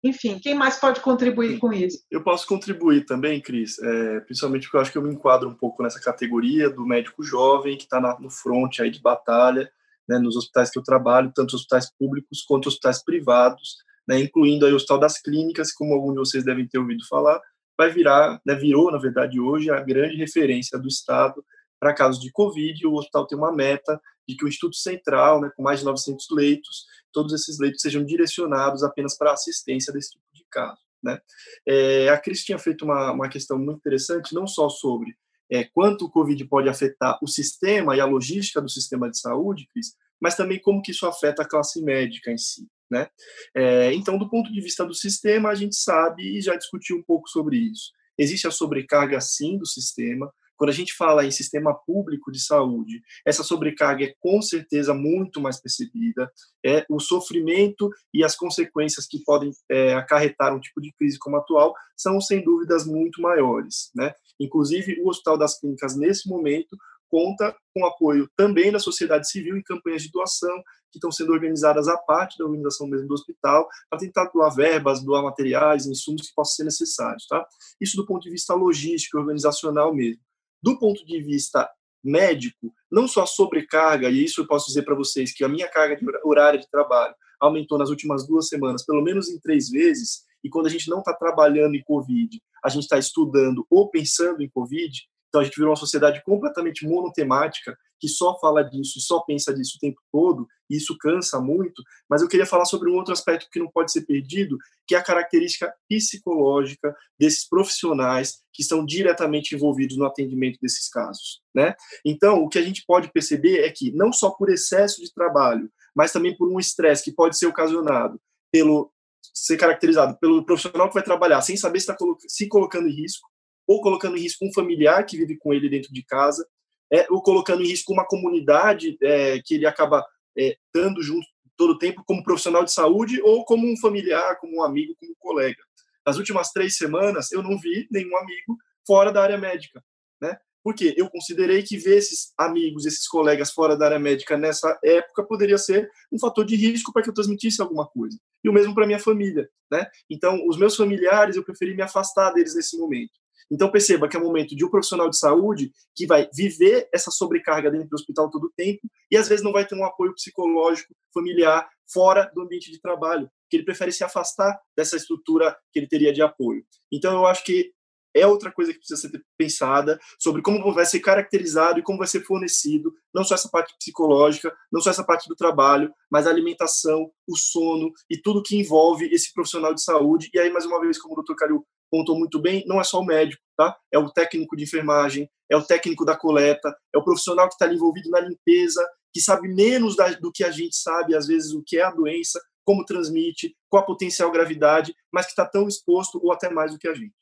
[0.04, 2.04] Enfim, quem mais pode contribuir com isso?
[2.10, 5.54] Eu posso contribuir também, Cris, é, principalmente porque eu acho que eu me enquadro um
[5.54, 9.70] pouco nessa categoria do médico jovem que está no front aí de batalha,
[10.06, 14.72] né, nos hospitais que eu trabalho, tanto hospitais públicos quanto hospitais privados, né, incluindo aí
[14.72, 17.40] o Hospital das Clínicas, como alguns de vocês devem ter ouvido falar,
[17.76, 21.42] vai virar, né, virou, na verdade, hoje a grande referência do Estado
[21.80, 22.86] para casos de Covid.
[22.86, 26.26] O hospital tem uma meta de que o Instituto Central, né, com mais de 900
[26.30, 30.80] leitos, todos esses leitos sejam direcionados apenas para assistência desse tipo de caso.
[31.02, 31.18] Né?
[31.66, 35.14] É, a Cris tinha feito uma, uma questão muito interessante, não só sobre
[35.50, 39.68] é, quanto o Covid pode afetar o sistema e a logística do sistema de saúde,
[39.72, 42.66] Cris, mas também como que isso afeta a classe médica em si.
[42.90, 43.08] Né?
[43.54, 47.02] É, então, do ponto de vista do sistema, a gente sabe e já discutiu um
[47.02, 47.92] pouco sobre isso.
[48.16, 53.02] Existe a sobrecarga, sim, do sistema, quando a gente fala em sistema público de saúde,
[53.26, 56.30] essa sobrecarga é com certeza muito mais percebida.
[56.64, 61.36] É o sofrimento e as consequências que podem é, acarretar um tipo de crise como
[61.36, 64.12] a atual são sem dúvidas muito maiores, né?
[64.40, 66.76] Inclusive o Hospital das Clínicas nesse momento
[67.08, 70.56] conta com apoio também da sociedade civil em campanhas de doação
[70.90, 75.04] que estão sendo organizadas à parte da organização mesmo do hospital, para tentar doar verbas,
[75.04, 77.44] doar materiais, insumos que possam ser necessários, tá?
[77.80, 80.22] Isso do ponto de vista logístico, organizacional mesmo
[80.64, 81.70] do ponto de vista
[82.02, 85.68] médico, não só a sobrecarga, e isso eu posso dizer para vocês que a minha
[85.68, 90.22] carga de horária de trabalho aumentou nas últimas duas semanas, pelo menos em três vezes,
[90.42, 94.42] e quando a gente não está trabalhando em Covid, a gente está estudando ou pensando
[94.42, 94.90] em Covid,
[95.34, 99.52] então a gente virou uma sociedade completamente monotemática, que só fala disso e só pensa
[99.52, 101.82] disso o tempo todo, e isso cansa muito.
[102.08, 104.56] Mas eu queria falar sobre um outro aspecto que não pode ser perdido,
[104.86, 111.42] que é a característica psicológica desses profissionais que estão diretamente envolvidos no atendimento desses casos.
[111.52, 111.74] Né?
[112.04, 115.68] Então, o que a gente pode perceber é que, não só por excesso de trabalho,
[115.96, 118.20] mas também por um estresse que pode ser ocasionado
[118.52, 118.92] pelo
[119.34, 121.96] ser caracterizado pelo profissional que vai trabalhar sem saber se está
[122.28, 123.28] se colocando em risco,
[123.66, 126.46] ou colocando em risco um familiar que vive com ele dentro de casa,
[126.92, 130.04] é, ou colocando em risco uma comunidade é, que ele acaba
[130.36, 134.58] é, dando junto todo o tempo como profissional de saúde ou como um familiar, como
[134.58, 135.62] um amigo, como um colega.
[136.06, 139.82] Nas últimas três semanas, eu não vi nenhum amigo fora da área médica,
[140.20, 140.36] né?
[140.62, 145.22] Porque eu considerei que ver esses amigos, esses colegas fora da área médica nessa época
[145.22, 148.18] poderia ser um fator de risco para que eu transmitisse alguma coisa.
[148.42, 149.86] E o mesmo para minha família, né?
[150.08, 153.12] Então, os meus familiares, eu preferi me afastar deles nesse momento.
[153.50, 157.10] Então perceba que é um momento de um profissional de saúde que vai viver essa
[157.10, 158.80] sobrecarga dentro do hospital todo o tempo
[159.10, 163.30] e às vezes não vai ter um apoio psicológico, familiar, fora do ambiente de trabalho,
[163.50, 166.64] que ele prefere se afastar dessa estrutura que ele teria de apoio.
[166.90, 167.72] Então eu acho que
[168.14, 172.06] é outra coisa que precisa ser pensada sobre como vai ser caracterizado e como vai
[172.06, 176.30] ser fornecido, não só essa parte psicológica, não só essa parte do trabalho, mas a
[176.30, 180.30] alimentação, o sono e tudo que envolve esse profissional de saúde.
[180.32, 183.00] E aí, mais uma vez, como o doutor Calil contou muito bem, não é só
[183.00, 183.76] o médico, tá?
[183.92, 187.72] É o técnico de enfermagem, é o técnico da coleta, é o profissional que está
[187.72, 191.62] envolvido na limpeza, que sabe menos da, do que a gente sabe, às vezes, o
[191.64, 196.18] que é a doença, como transmite, qual a potencial gravidade, mas que está tão exposto
[196.22, 197.12] ou até mais do que a gente.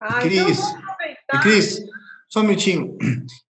[0.00, 0.58] Ah, Cris,
[1.24, 1.78] então Cris,
[2.28, 2.96] só um minutinho.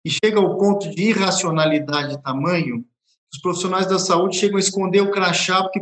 [0.05, 2.85] E chega ao ponto de irracionalidade de tamanho,
[3.33, 5.81] os profissionais da saúde chegam a esconder o crachá, porque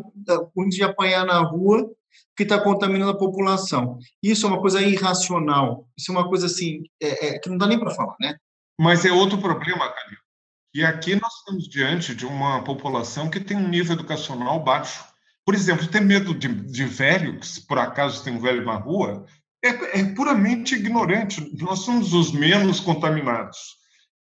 [0.59, 1.91] antes de apanhar na rua,
[2.39, 3.99] que está contaminando a população.
[4.23, 5.89] Isso é uma coisa irracional.
[5.99, 8.37] Isso é uma coisa assim é, é, que não dá nem para falar, né?
[8.81, 10.19] Mas é outro problema, Calil.
[10.73, 15.05] E aqui nós estamos diante de uma população que tem um nível educacional baixo.
[15.45, 18.77] Por exemplo, ter medo de, de velho, que se por acaso tem um velho na
[18.77, 19.27] rua,
[19.65, 21.41] é, é puramente ignorante.
[21.61, 23.79] Nós somos os menos contaminados.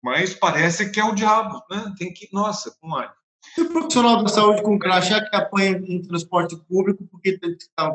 [0.02, 1.92] Mas parece que é o diabo, né?
[1.98, 3.12] Tem que, nossa, com ar.
[3.56, 7.38] E o profissional da saúde com crachá que apanha em transporte público porque
[7.74, 7.90] tá,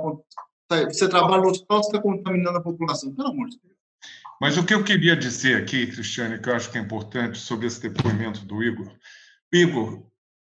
[0.86, 3.14] você trabalha no hospital, você está contaminando a população.
[3.14, 3.74] Pelo amor de Deus.
[4.42, 7.68] Mas o que eu queria dizer aqui, Cristiane, que eu acho que é importante sobre
[7.68, 8.92] esse depoimento do Igor.
[9.54, 10.04] Igor,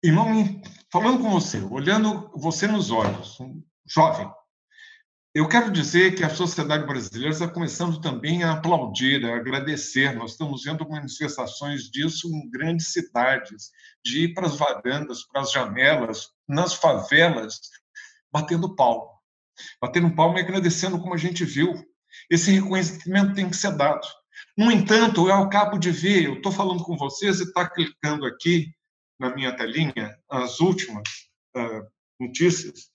[0.03, 0.61] e não,
[0.91, 4.31] falando com você, olhando você nos olhos, um jovem,
[5.33, 10.13] eu quero dizer que a sociedade brasileira está começando também a aplaudir, a agradecer.
[10.13, 13.71] Nós estamos vendo manifestações disso em grandes cidades,
[14.03, 17.61] de ir para as varandas, para as janelas, nas favelas,
[18.29, 19.09] batendo palma.
[19.81, 21.81] Batendo palma e agradecendo como a gente viu.
[22.29, 24.05] Esse reconhecimento tem que ser dado.
[24.57, 28.69] No entanto, eu acabo de ver, eu estou falando com vocês e está clicando aqui
[29.17, 31.07] na minha telinha as últimas
[31.55, 31.87] uh,
[32.19, 32.90] notícias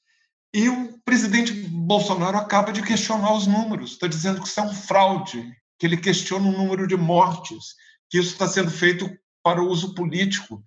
[0.55, 4.75] e o presidente Bolsonaro acaba de questionar os números, está dizendo que isso é um
[4.75, 7.75] fraude, que ele questiona o número de mortes,
[8.09, 9.09] que isso está sendo feito
[9.43, 10.65] para o uso político.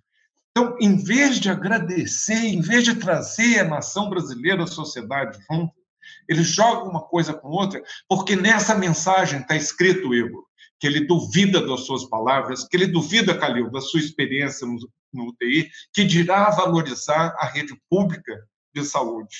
[0.50, 5.72] Então, em vez de agradecer, em vez de trazer a nação brasileira, a sociedade junto,
[6.28, 10.44] Ele joga uma coisa com outra, porque nessa mensagem está escrito, Igor,
[10.80, 14.76] que ele duvida das suas palavras, que ele duvida, Calil, da sua experiência no,
[15.12, 18.32] no UTI, que dirá valorizar a rede pública
[18.74, 19.36] de saúde.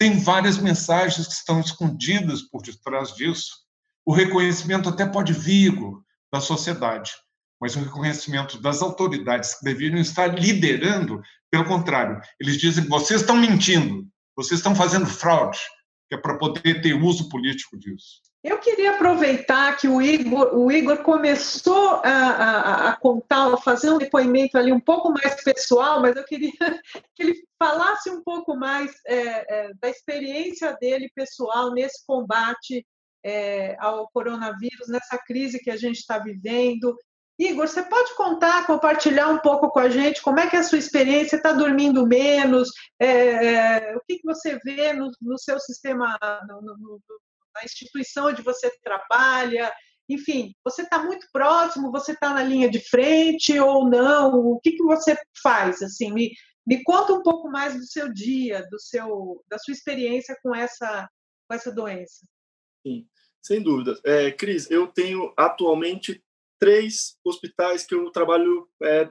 [0.00, 3.50] Tem várias mensagens que estão escondidas por detrás disso.
[4.06, 5.74] O reconhecimento até pode vir
[6.32, 7.12] da sociedade,
[7.60, 11.20] mas o reconhecimento das autoridades que deveriam estar liderando,
[11.50, 15.58] pelo contrário, eles dizem vocês estão mentindo, vocês estão fazendo fraude,
[16.08, 18.22] que é para poder ter uso político disso.
[18.42, 23.90] Eu queria aproveitar que o Igor, o Igor começou a, a, a, contar, a fazer
[23.90, 26.52] um depoimento ali um pouco mais pessoal, mas eu queria
[27.14, 32.86] que ele falasse um pouco mais é, é, da experiência dele pessoal nesse combate
[33.22, 36.96] é, ao coronavírus, nessa crise que a gente está vivendo.
[37.38, 40.62] Igor, você pode contar, compartilhar um pouco com a gente como é que é a
[40.62, 41.36] sua experiência?
[41.36, 42.70] Está dormindo menos?
[42.98, 46.18] É, é, o que, que você vê no, no seu sistema,
[46.48, 47.00] no, no,
[47.54, 49.72] na instituição onde você trabalha,
[50.08, 54.34] enfim, você está muito próximo, você está na linha de frente ou não?
[54.34, 55.80] O que, que você faz?
[55.82, 56.32] Assim, me,
[56.66, 61.08] me conta um pouco mais do seu dia, do seu, da sua experiência com essa,
[61.48, 62.26] com essa doença.
[62.84, 63.06] Sim,
[63.40, 63.98] sem dúvida.
[64.04, 66.22] É, Cris, eu tenho atualmente
[66.58, 69.08] três hospitais que eu trabalho é,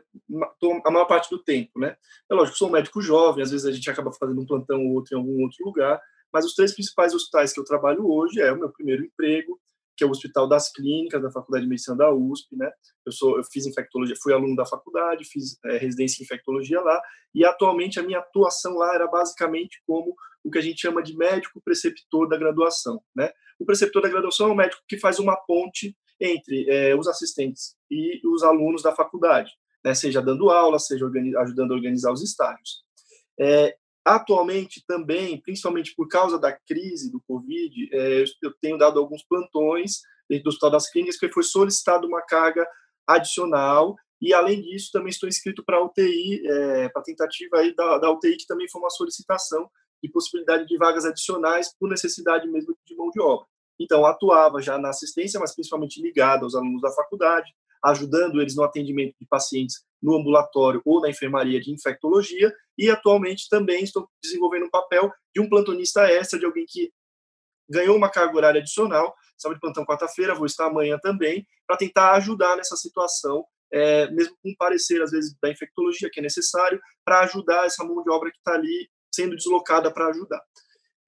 [0.85, 1.97] a maior parte do tempo, né?
[2.29, 4.93] É lógico, sou um médico jovem, às vezes a gente acaba fazendo um plantão ou
[4.93, 5.99] outro em algum outro lugar,
[6.33, 9.59] mas os três principais hospitais que eu trabalho hoje é o meu primeiro emprego,
[9.99, 12.71] que é o Hospital das Clínicas da Faculdade de Medicina da USP, né?
[13.05, 17.01] Eu sou, eu fiz infectologia, fui aluno da faculdade, fiz é, residência em infectologia lá,
[17.35, 21.17] e atualmente a minha atuação lá era basicamente como o que a gente chama de
[21.17, 23.29] médico preceptor da graduação, né?
[23.59, 27.75] O preceptor da graduação é um médico que faz uma ponte entre é, os assistentes
[27.91, 29.51] e os alunos da faculdade,
[29.83, 29.93] né?
[29.93, 31.05] Seja dando aula, seja
[31.41, 32.83] ajudando a organizar os estágios.
[33.37, 33.75] É,
[34.09, 40.01] Atualmente, também, principalmente por causa da crise do Covid, é, eu tenho dado alguns plantões
[40.27, 42.67] dentro do Hospital das Clínicas, porque foi solicitado uma carga
[43.05, 47.75] adicional, e além disso, também estou inscrito para a UTI, é, para a tentativa aí
[47.75, 49.69] da, da UTI, que também foi uma solicitação
[50.03, 53.45] de possibilidade de vagas adicionais por necessidade mesmo de mão de obra.
[53.79, 57.53] Então, atuava já na assistência, mas principalmente ligado aos alunos da faculdade,
[57.85, 63.49] ajudando eles no atendimento de pacientes no ambulatório ou na enfermaria de infectologia, e atualmente
[63.49, 66.91] também estou desenvolvendo um papel de um plantonista extra, de alguém que
[67.69, 72.13] ganhou uma carga horária adicional, estava de plantão quarta-feira, vou estar amanhã também, para tentar
[72.13, 77.21] ajudar nessa situação, é, mesmo com parecer, às vezes, da infectologia, que é necessário, para
[77.21, 80.41] ajudar essa mão de obra que está ali sendo deslocada para ajudar.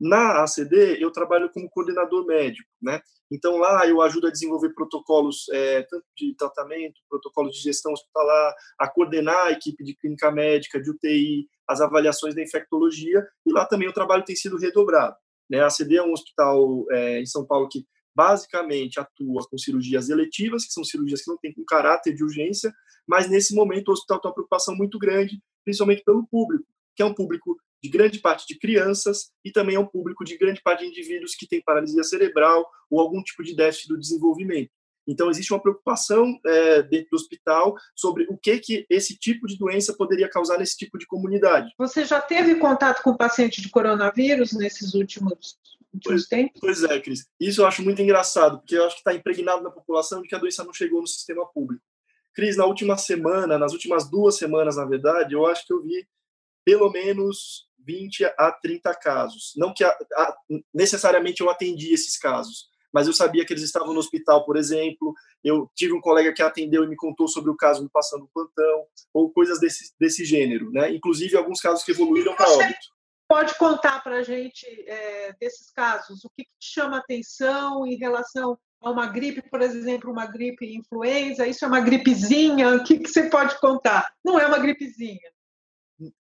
[0.02, 3.00] Na ACD, eu trabalho como coordenador médico, né?
[3.32, 8.56] Então, lá eu ajudo a desenvolver protocolos é, tanto de tratamento, protocolos de gestão hospitalar,
[8.80, 13.64] a coordenar a equipe de clínica médica, de UTI, as avaliações da infectologia, e lá
[13.64, 15.16] também o trabalho tem sido redobrado.
[15.48, 15.60] Né?
[15.62, 17.86] A ACD é um hospital é, em São Paulo que
[18.16, 22.74] basicamente atua com cirurgias eletivas, que são cirurgias que não têm um caráter de urgência,
[23.08, 27.06] mas nesse momento o hospital tem uma preocupação muito grande, principalmente pelo público, que é
[27.06, 30.82] um público de grande parte de crianças e também é um público de grande parte
[30.82, 34.72] de indivíduos que têm paralisia cerebral ou algum tipo de déficit do desenvolvimento.
[35.08, 39.58] Então, existe uma preocupação é, dentro do hospital sobre o que, que esse tipo de
[39.58, 41.74] doença poderia causar nesse tipo de comunidade.
[41.78, 45.58] Você já teve contato com paciente de coronavírus nesses últimos,
[45.92, 46.62] últimos pois, tempos?
[46.62, 47.28] Pois é, Cris.
[47.40, 50.36] Isso eu acho muito engraçado, porque eu acho que está impregnado na população de que
[50.36, 51.84] a doença não chegou no sistema público.
[52.34, 56.08] Cris, na última semana, nas últimas duas semanas, na verdade, eu acho que eu vi
[56.64, 59.54] pelo menos 20 a 30 casos.
[59.56, 60.38] Não que a, a,
[60.74, 65.14] necessariamente eu atendi esses casos, mas eu sabia que eles estavam no hospital, por exemplo.
[65.44, 68.86] Eu tive um colega que atendeu e me contou sobre o caso me passando plantão,
[69.14, 70.92] ou coisas desse, desse gênero, né?
[70.92, 72.92] Inclusive alguns casos que evoluíram para óbito.
[73.28, 76.26] Pode contar para a gente é, desses casos?
[76.26, 80.76] O que, que te chama atenção em relação a uma gripe, por exemplo, uma gripe
[80.76, 81.48] influenza?
[81.48, 82.76] Isso é uma gripezinha?
[82.76, 84.06] O que, que você pode contar?
[84.24, 85.32] Não é uma gripezinha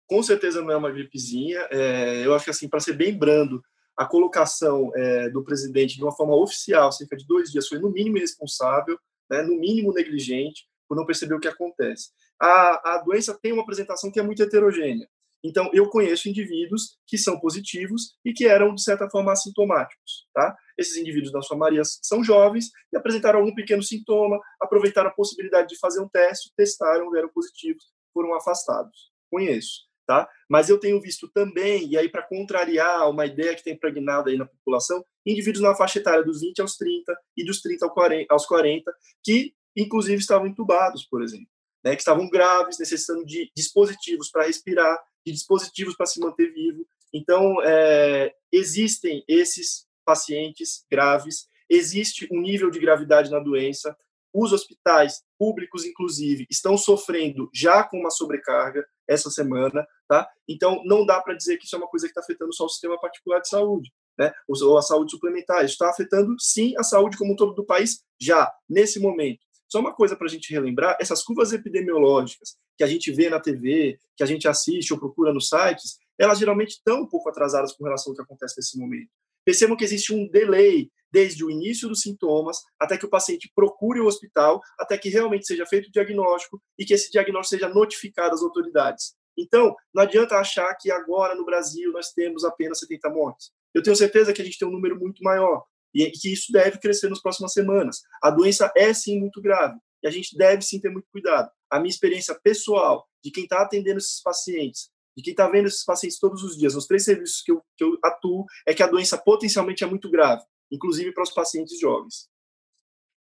[0.07, 1.59] com certeza não é uma gripezinha.
[1.71, 3.61] É, eu acho que, assim, para ser bem brando,
[3.97, 7.89] a colocação é, do presidente de uma forma oficial, cerca de dois dias, foi no
[7.89, 8.99] mínimo irresponsável,
[9.29, 12.09] né, no mínimo negligente, por não perceber o que acontece.
[12.39, 15.07] A, a doença tem uma apresentação que é muito heterogênea.
[15.43, 20.27] Então, eu conheço indivíduos que são positivos e que eram, de certa forma, assintomáticos.
[20.33, 20.55] Tá?
[20.77, 25.69] Esses indivíduos, na sua maioria, são jovens e apresentaram algum pequeno sintoma, aproveitaram a possibilidade
[25.69, 29.11] de fazer um teste, testaram, eram positivos, foram afastados.
[29.29, 30.29] Conheço tá?
[30.49, 34.37] Mas eu tenho visto também, e aí para contrariar uma ideia que tem impregnada aí
[34.37, 37.87] na população, indivíduos na faixa etária dos 20 aos 30 e dos 30
[38.29, 38.93] aos 40,
[39.23, 41.47] que inclusive estavam entubados, por exemplo,
[41.83, 41.95] né?
[41.95, 47.61] Que estavam graves, necessitando de dispositivos para respirar, de dispositivos para se manter vivo Então,
[47.63, 53.97] é, existem esses pacientes graves, existe um nível de gravidade na doença,
[54.35, 60.27] os hospitais públicos, inclusive, estão sofrendo já com uma sobrecarga essa semana, tá?
[60.47, 62.69] Então, não dá para dizer que isso é uma coisa que está afetando só o
[62.69, 64.33] sistema particular de saúde, né?
[64.47, 65.63] Ou a saúde suplementar.
[65.63, 69.39] Isso está afetando, sim, a saúde como um todo do país já, nesse momento.
[69.71, 73.39] Só uma coisa para a gente relembrar: essas curvas epidemiológicas que a gente vê na
[73.39, 77.71] TV, que a gente assiste ou procura nos sites, elas geralmente estão um pouco atrasadas
[77.73, 79.09] com relação ao que acontece nesse momento.
[79.45, 84.01] Percebam que existe um delay desde o início dos sintomas até que o paciente procure
[84.01, 88.35] o hospital, até que realmente seja feito o diagnóstico e que esse diagnóstico seja notificado
[88.35, 89.15] às autoridades.
[89.37, 93.51] Então, não adianta achar que agora no Brasil nós temos apenas 70 mortes.
[93.73, 95.63] Eu tenho certeza que a gente tem um número muito maior
[95.93, 98.01] e que isso deve crescer nas próximas semanas.
[98.21, 101.49] A doença é sim muito grave e a gente deve sim ter muito cuidado.
[101.71, 105.83] A minha experiência pessoal de quem está atendendo esses pacientes de quem está vendo esses
[105.83, 108.87] pacientes todos os dias, nos três serviços que eu, que eu atuo, é que a
[108.87, 112.29] doença potencialmente é muito grave, inclusive para os pacientes jovens.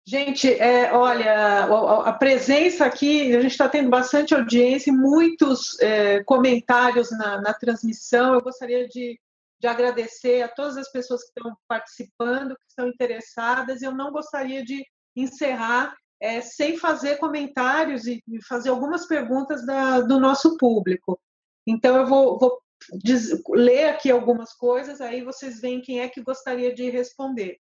[0.07, 1.65] Gente, é, olha,
[2.05, 8.35] a presença aqui, a gente está tendo bastante audiência muitos é, comentários na, na, transmissão.
[8.35, 9.19] Eu gostaria de,
[9.59, 13.81] de, agradecer a todas as pessoas que estão participando, que estão interessadas.
[13.81, 14.85] Eu não gostaria de
[15.17, 21.19] encerrar é, sem fazer comentários e fazer algumas perguntas da, do nosso público.
[21.67, 22.61] Então, eu vou, vou
[22.93, 27.59] diz, ler aqui algumas coisas, aí vocês veem quem é que gostaria de responder.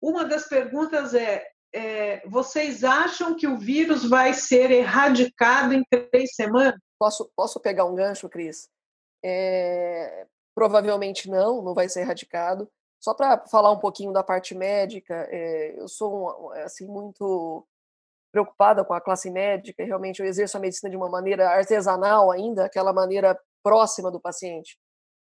[0.00, 6.34] Uma das perguntas é, é vocês acham que o vírus vai ser erradicado em três
[6.34, 6.80] semanas?
[6.98, 8.68] Posso, posso pegar um gancho, Cris?
[9.24, 12.68] É, provavelmente não, não vai ser erradicado.
[13.00, 17.66] Só para falar um pouquinho da parte médica, é, eu sou assim muito
[18.32, 22.64] preocupada com a classe médica, realmente eu exerço a medicina de uma maneira artesanal ainda,
[22.64, 24.78] aquela maneira próxima do paciente.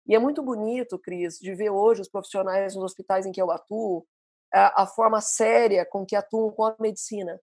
[0.07, 3.51] E é muito bonito, Cris, de ver hoje os profissionais nos hospitais em que eu
[3.51, 4.07] atuo,
[4.53, 7.39] a, a forma séria com que atuam com a medicina.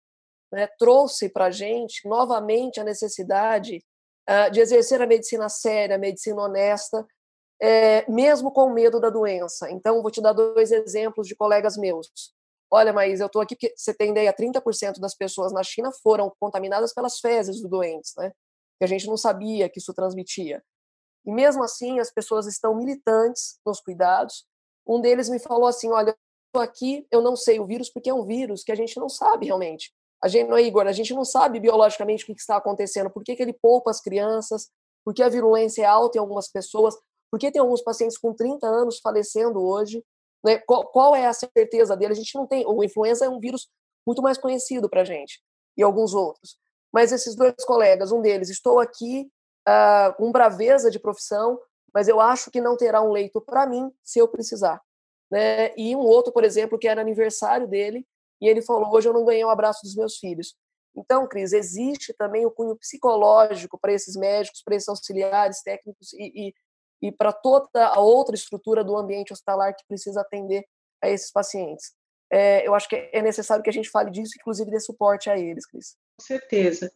[0.51, 0.67] Né?
[0.79, 3.85] Trouxe para a gente, novamente, a necessidade
[4.29, 7.07] uh, de exercer a medicina séria, a medicina honesta,
[7.61, 9.71] é, mesmo com medo da doença.
[9.71, 12.09] Então, vou te dar dois exemplos de colegas meus.
[12.71, 16.33] Olha, mas eu estou aqui porque você tem ideia, 30% das pessoas na China foram
[16.41, 18.33] contaminadas pelas fezes dos doentes, né?
[18.79, 20.63] Que a gente não sabia que isso transmitia.
[21.25, 24.45] E mesmo assim, as pessoas estão militantes nos cuidados.
[24.87, 26.15] Um deles me falou assim: olha,
[26.55, 29.09] eu aqui, eu não sei o vírus porque é um vírus que a gente não
[29.09, 29.93] sabe realmente.
[30.23, 33.23] A gente não é Igor, a gente não sabe biologicamente o que está acontecendo, por
[33.23, 34.71] que, que ele poupa as crianças,
[35.05, 36.95] por que a virulência é alta em algumas pessoas,
[37.31, 40.03] por que tem alguns pacientes com 30 anos falecendo hoje.
[40.43, 40.59] Né?
[40.59, 42.13] Qual, qual, é a certeza dele?
[42.13, 42.65] A gente não tem.
[42.67, 43.69] O influenza é um vírus
[44.07, 45.43] muito mais conhecido para a gente
[45.77, 46.57] e alguns outros.
[46.93, 49.29] Mas esses dois colegas, um deles, estou aqui
[49.69, 51.61] uh, com braveza de profissão,
[51.93, 54.81] mas eu acho que não terá um leito para mim se eu precisar.
[55.31, 55.75] Né?
[55.77, 58.07] E um outro, por exemplo, que era aniversário dele,
[58.41, 60.55] e ele falou: hoje eu não ganhei o um abraço dos meus filhos.
[60.97, 66.49] Então, Cris, existe também o cunho psicológico para esses médicos, para esses auxiliares técnicos e,
[66.49, 66.55] e
[67.05, 70.65] e para toda a outra estrutura do ambiente hospitalar que precisa atender
[71.03, 71.93] a esses pacientes.
[72.33, 75.39] É, eu acho que é necessário que a gente fale disso, inclusive dê suporte a
[75.39, 75.97] eles, Cris.
[76.19, 76.91] Com certeza.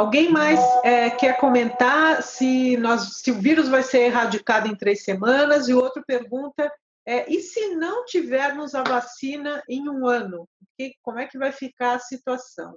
[0.00, 5.04] Alguém mais é, quer comentar se, nós, se o vírus vai ser erradicado em três
[5.04, 5.68] semanas?
[5.68, 6.72] E outro pergunta
[7.06, 10.48] é, e se não tivermos a vacina em um ano?
[10.78, 12.74] Que, como é que vai ficar a situação?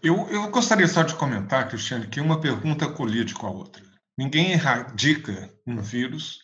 [0.00, 3.82] Eu, eu gostaria só de comentar, Cristiane, que uma pergunta colide com a outra.
[4.16, 6.38] Ninguém erradica um vírus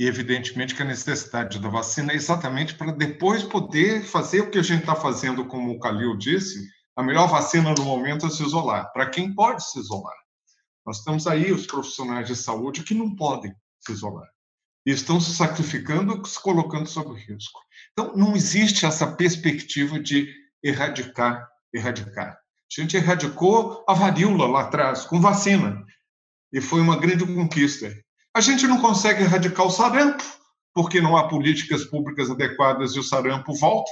[0.00, 4.58] e, evidentemente, que a necessidade da vacina é exatamente para depois poder fazer o que
[4.58, 8.42] a gente está fazendo, como o Calil disse, a melhor vacina no momento é se
[8.42, 10.16] isolar, para quem pode se isolar.
[10.84, 14.26] Nós temos aí os profissionais de saúde que não podem se isolar
[14.84, 17.60] e estão se sacrificando, se colocando sob risco.
[17.92, 20.28] Então, não existe essa perspectiva de
[20.60, 22.30] erradicar, erradicar.
[22.30, 25.84] A gente erradicou a varíola lá atrás, com vacina
[26.52, 27.94] e foi uma grande conquista.
[28.34, 30.24] A gente não consegue erradicar o sarampo,
[30.74, 33.90] porque não há políticas públicas adequadas e o sarampo volta.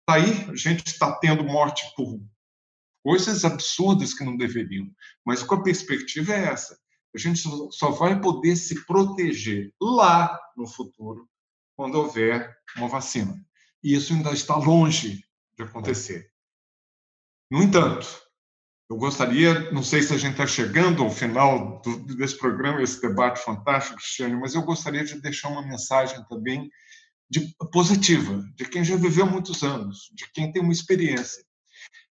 [0.00, 2.20] Está aí, a gente está tendo morte por
[3.02, 4.88] coisas absurdas que não deveriam.
[5.24, 6.78] Mas com a perspectiva é essa.
[7.14, 11.28] A gente só vai poder se proteger lá no futuro,
[11.76, 13.34] quando houver uma vacina.
[13.82, 15.22] E isso ainda está longe
[15.56, 16.30] de acontecer.
[17.50, 18.06] No entanto,
[18.88, 23.00] eu gostaria, não sei se a gente está chegando ao final do, desse programa, esse
[23.00, 26.70] debate fantástico, Cristiane, mas eu gostaria de deixar uma mensagem também
[27.28, 31.42] de, positiva, de quem já viveu muitos anos, de quem tem uma experiência,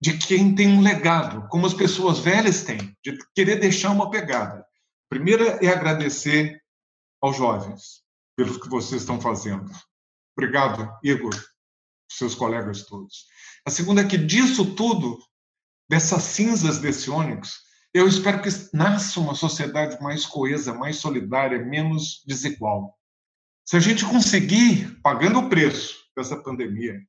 [0.01, 4.65] de quem tem um legado, como as pessoas velhas têm, de querer deixar uma pegada.
[5.09, 6.61] Primeira é agradecer
[7.21, 8.03] aos jovens
[8.37, 9.71] pelo que vocês estão fazendo.
[10.37, 11.35] Obrigado, Igor,
[12.11, 13.27] seus colegas todos.
[13.67, 15.19] A segunda é que disso tudo,
[15.89, 17.65] dessas cinzas desse ônix,
[17.95, 22.99] eu espero que nasça uma sociedade mais coesa, mais solidária, menos desigual.
[23.65, 27.01] Se a gente conseguir, pagando o preço dessa pandemia,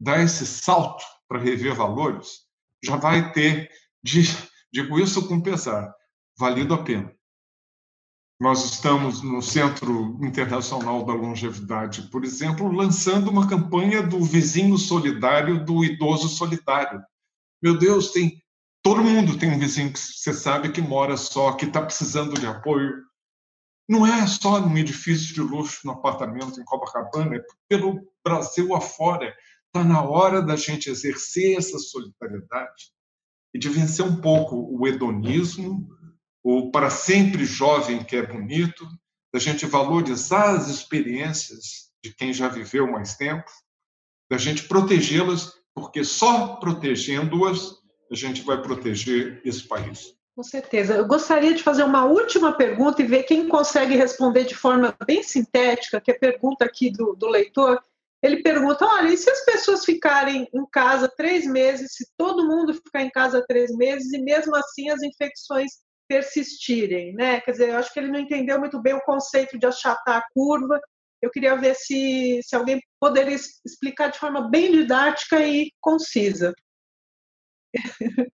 [0.00, 2.42] dar esse salto para rever valores,
[2.84, 3.70] já vai ter,
[4.04, 5.90] digo isso com pesar,
[6.38, 7.10] valido a pena.
[8.38, 15.64] Nós estamos no Centro Internacional da Longevidade, por exemplo, lançando uma campanha do vizinho solidário,
[15.64, 17.00] do idoso solidário.
[17.62, 18.42] Meu Deus, tem
[18.82, 22.46] todo mundo tem um vizinho que você sabe que mora só, que está precisando de
[22.46, 23.04] apoio.
[23.88, 29.32] Não é só num edifício de luxo, no apartamento em Copacabana, é pelo Brasil afora.
[29.74, 32.92] Está na hora da gente exercer essa solidariedade
[33.54, 35.88] e de vencer um pouco o hedonismo,
[36.44, 38.86] o para sempre jovem que é bonito,
[39.32, 43.50] da gente valorizar as experiências de quem já viveu mais tempo,
[44.30, 47.72] da gente protegê-las, porque só protegendo-as
[48.10, 50.14] a gente vai proteger esse país.
[50.36, 50.96] Com certeza.
[50.96, 55.22] Eu gostaria de fazer uma última pergunta e ver quem consegue responder de forma bem
[55.22, 57.82] sintética, que é a pergunta aqui do, do leitor.
[58.22, 62.72] Ele pergunta: olha, e se as pessoas ficarem em casa três meses, se todo mundo
[62.74, 65.72] ficar em casa três meses e mesmo assim as infecções
[66.08, 67.40] persistirem, né?
[67.40, 70.26] Quer dizer, eu acho que ele não entendeu muito bem o conceito de achatar a
[70.32, 70.80] curva.
[71.20, 73.34] Eu queria ver se, se alguém poderia
[73.64, 76.52] explicar de forma bem didática e concisa.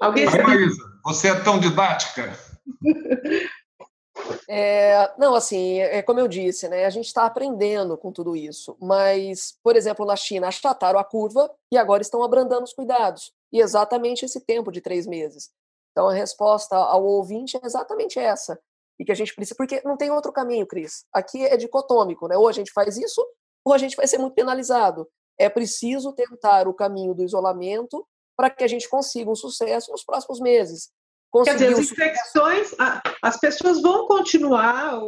[0.00, 2.32] alguém Ai, Maísa, você é tão didática.
[4.48, 6.84] É, não, assim, é, é como eu disse, né?
[6.84, 8.76] A gente está aprendendo com tudo isso.
[8.80, 13.32] Mas, por exemplo, na China achataram a curva e agora estão abrandando os cuidados.
[13.52, 15.50] E exatamente esse tempo de três meses.
[15.92, 18.58] Então a resposta ao ouvinte é exatamente essa.
[18.98, 21.04] E que a gente precisa, porque não tem outro caminho, Cris.
[21.12, 22.36] Aqui é dicotômico, né?
[22.36, 23.26] Ou a gente faz isso,
[23.64, 25.08] ou a gente vai ser muito penalizado.
[25.38, 30.04] É preciso tentar o caminho do isolamento para que a gente consiga um sucesso nos
[30.04, 30.90] próximos meses.
[31.44, 32.74] Quer dizer, as infecções,
[33.22, 34.98] as pessoas vão continuar,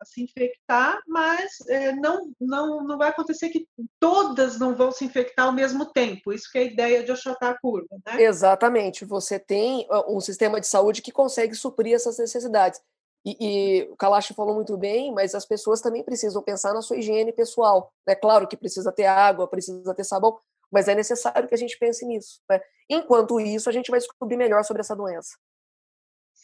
[0.00, 3.66] a se infectar, mas é, não, não, não vai acontecer que
[3.98, 6.32] todas não vão se infectar ao mesmo tempo.
[6.32, 8.22] Isso que é a ideia de achatar a curva, né?
[8.22, 9.04] Exatamente.
[9.04, 12.80] Você tem um sistema de saúde que consegue suprir essas necessidades.
[13.24, 16.98] E, e o Kalash falou muito bem, mas as pessoas também precisam pensar na sua
[16.98, 17.90] higiene pessoal.
[18.06, 20.38] É claro que precisa ter água, precisa ter sabão,
[20.72, 22.40] mas é necessário que a gente pense nisso.
[22.50, 22.60] Né?
[22.88, 25.36] Enquanto isso, a gente vai descobrir melhor sobre essa doença.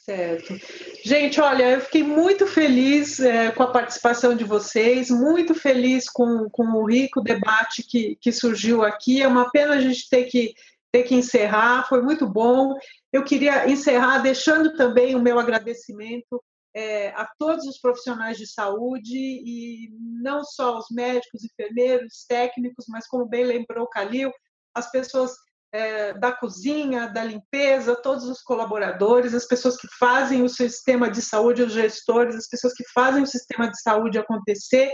[0.05, 0.59] Certo.
[1.05, 6.49] Gente, olha, eu fiquei muito feliz é, com a participação de vocês, muito feliz com,
[6.51, 9.23] com o rico debate que, que surgiu aqui.
[9.23, 10.55] É uma pena a gente ter que,
[10.91, 12.75] ter que encerrar, foi muito bom.
[13.13, 16.43] Eu queria encerrar deixando também o meu agradecimento
[16.75, 19.91] é, a todos os profissionais de saúde, e
[20.23, 24.33] não só os médicos, enfermeiros, técnicos, mas como bem lembrou o Calil,
[24.75, 25.33] as pessoas
[25.73, 31.23] é, da cozinha, da limpeza, todos os colaboradores, as pessoas que fazem o sistema de
[31.23, 34.91] saúde, os gestores, as pessoas que fazem o sistema de saúde acontecer,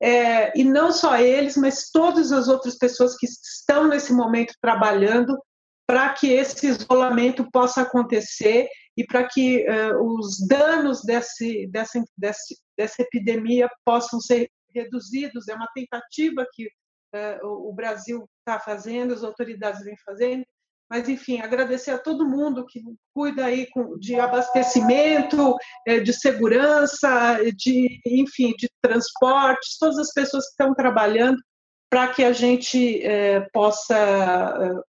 [0.00, 5.36] é, e não só eles, mas todas as outras pessoas que estão nesse momento trabalhando
[5.86, 12.56] para que esse isolamento possa acontecer e para que uh, os danos desse, dessa, desse,
[12.76, 15.48] dessa epidemia possam ser reduzidos.
[15.48, 20.44] É uma tentativa que uh, o Brasil está fazendo, as autoridades vêm fazendo.
[20.90, 22.82] Mas, enfim, agradecer a todo mundo que
[23.14, 23.66] cuida aí
[23.98, 25.56] de abastecimento,
[25.86, 31.38] eh, de segurança, de, enfim, de transportes, todas as pessoas que estão trabalhando
[31.92, 34.82] para que a gente é, possa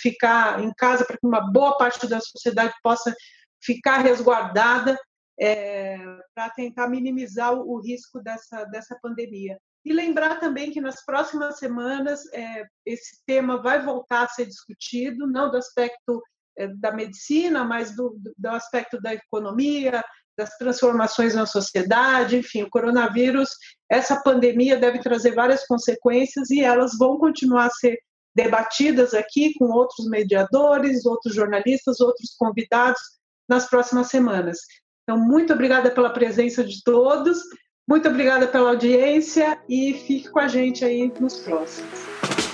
[0.00, 3.12] ficar em casa, para que uma boa parte da sociedade possa
[3.60, 4.96] ficar resguardada
[5.40, 5.98] é,
[6.32, 9.58] para tentar minimizar o, o risco dessa, dessa pandemia.
[9.84, 15.26] E lembrar também que nas próximas semanas é, esse tema vai voltar a ser discutido,
[15.26, 16.22] não do aspecto
[16.56, 20.00] é, da medicina, mas do, do aspecto da economia,
[20.40, 23.50] das transformações na sociedade, enfim, o coronavírus,
[23.90, 27.98] essa pandemia deve trazer várias consequências e elas vão continuar a ser
[28.34, 33.00] debatidas aqui com outros mediadores, outros jornalistas, outros convidados
[33.46, 34.58] nas próximas semanas.
[35.02, 37.38] Então, muito obrigada pela presença de todos.
[37.86, 42.49] Muito obrigada pela audiência e fique com a gente aí nos próximos.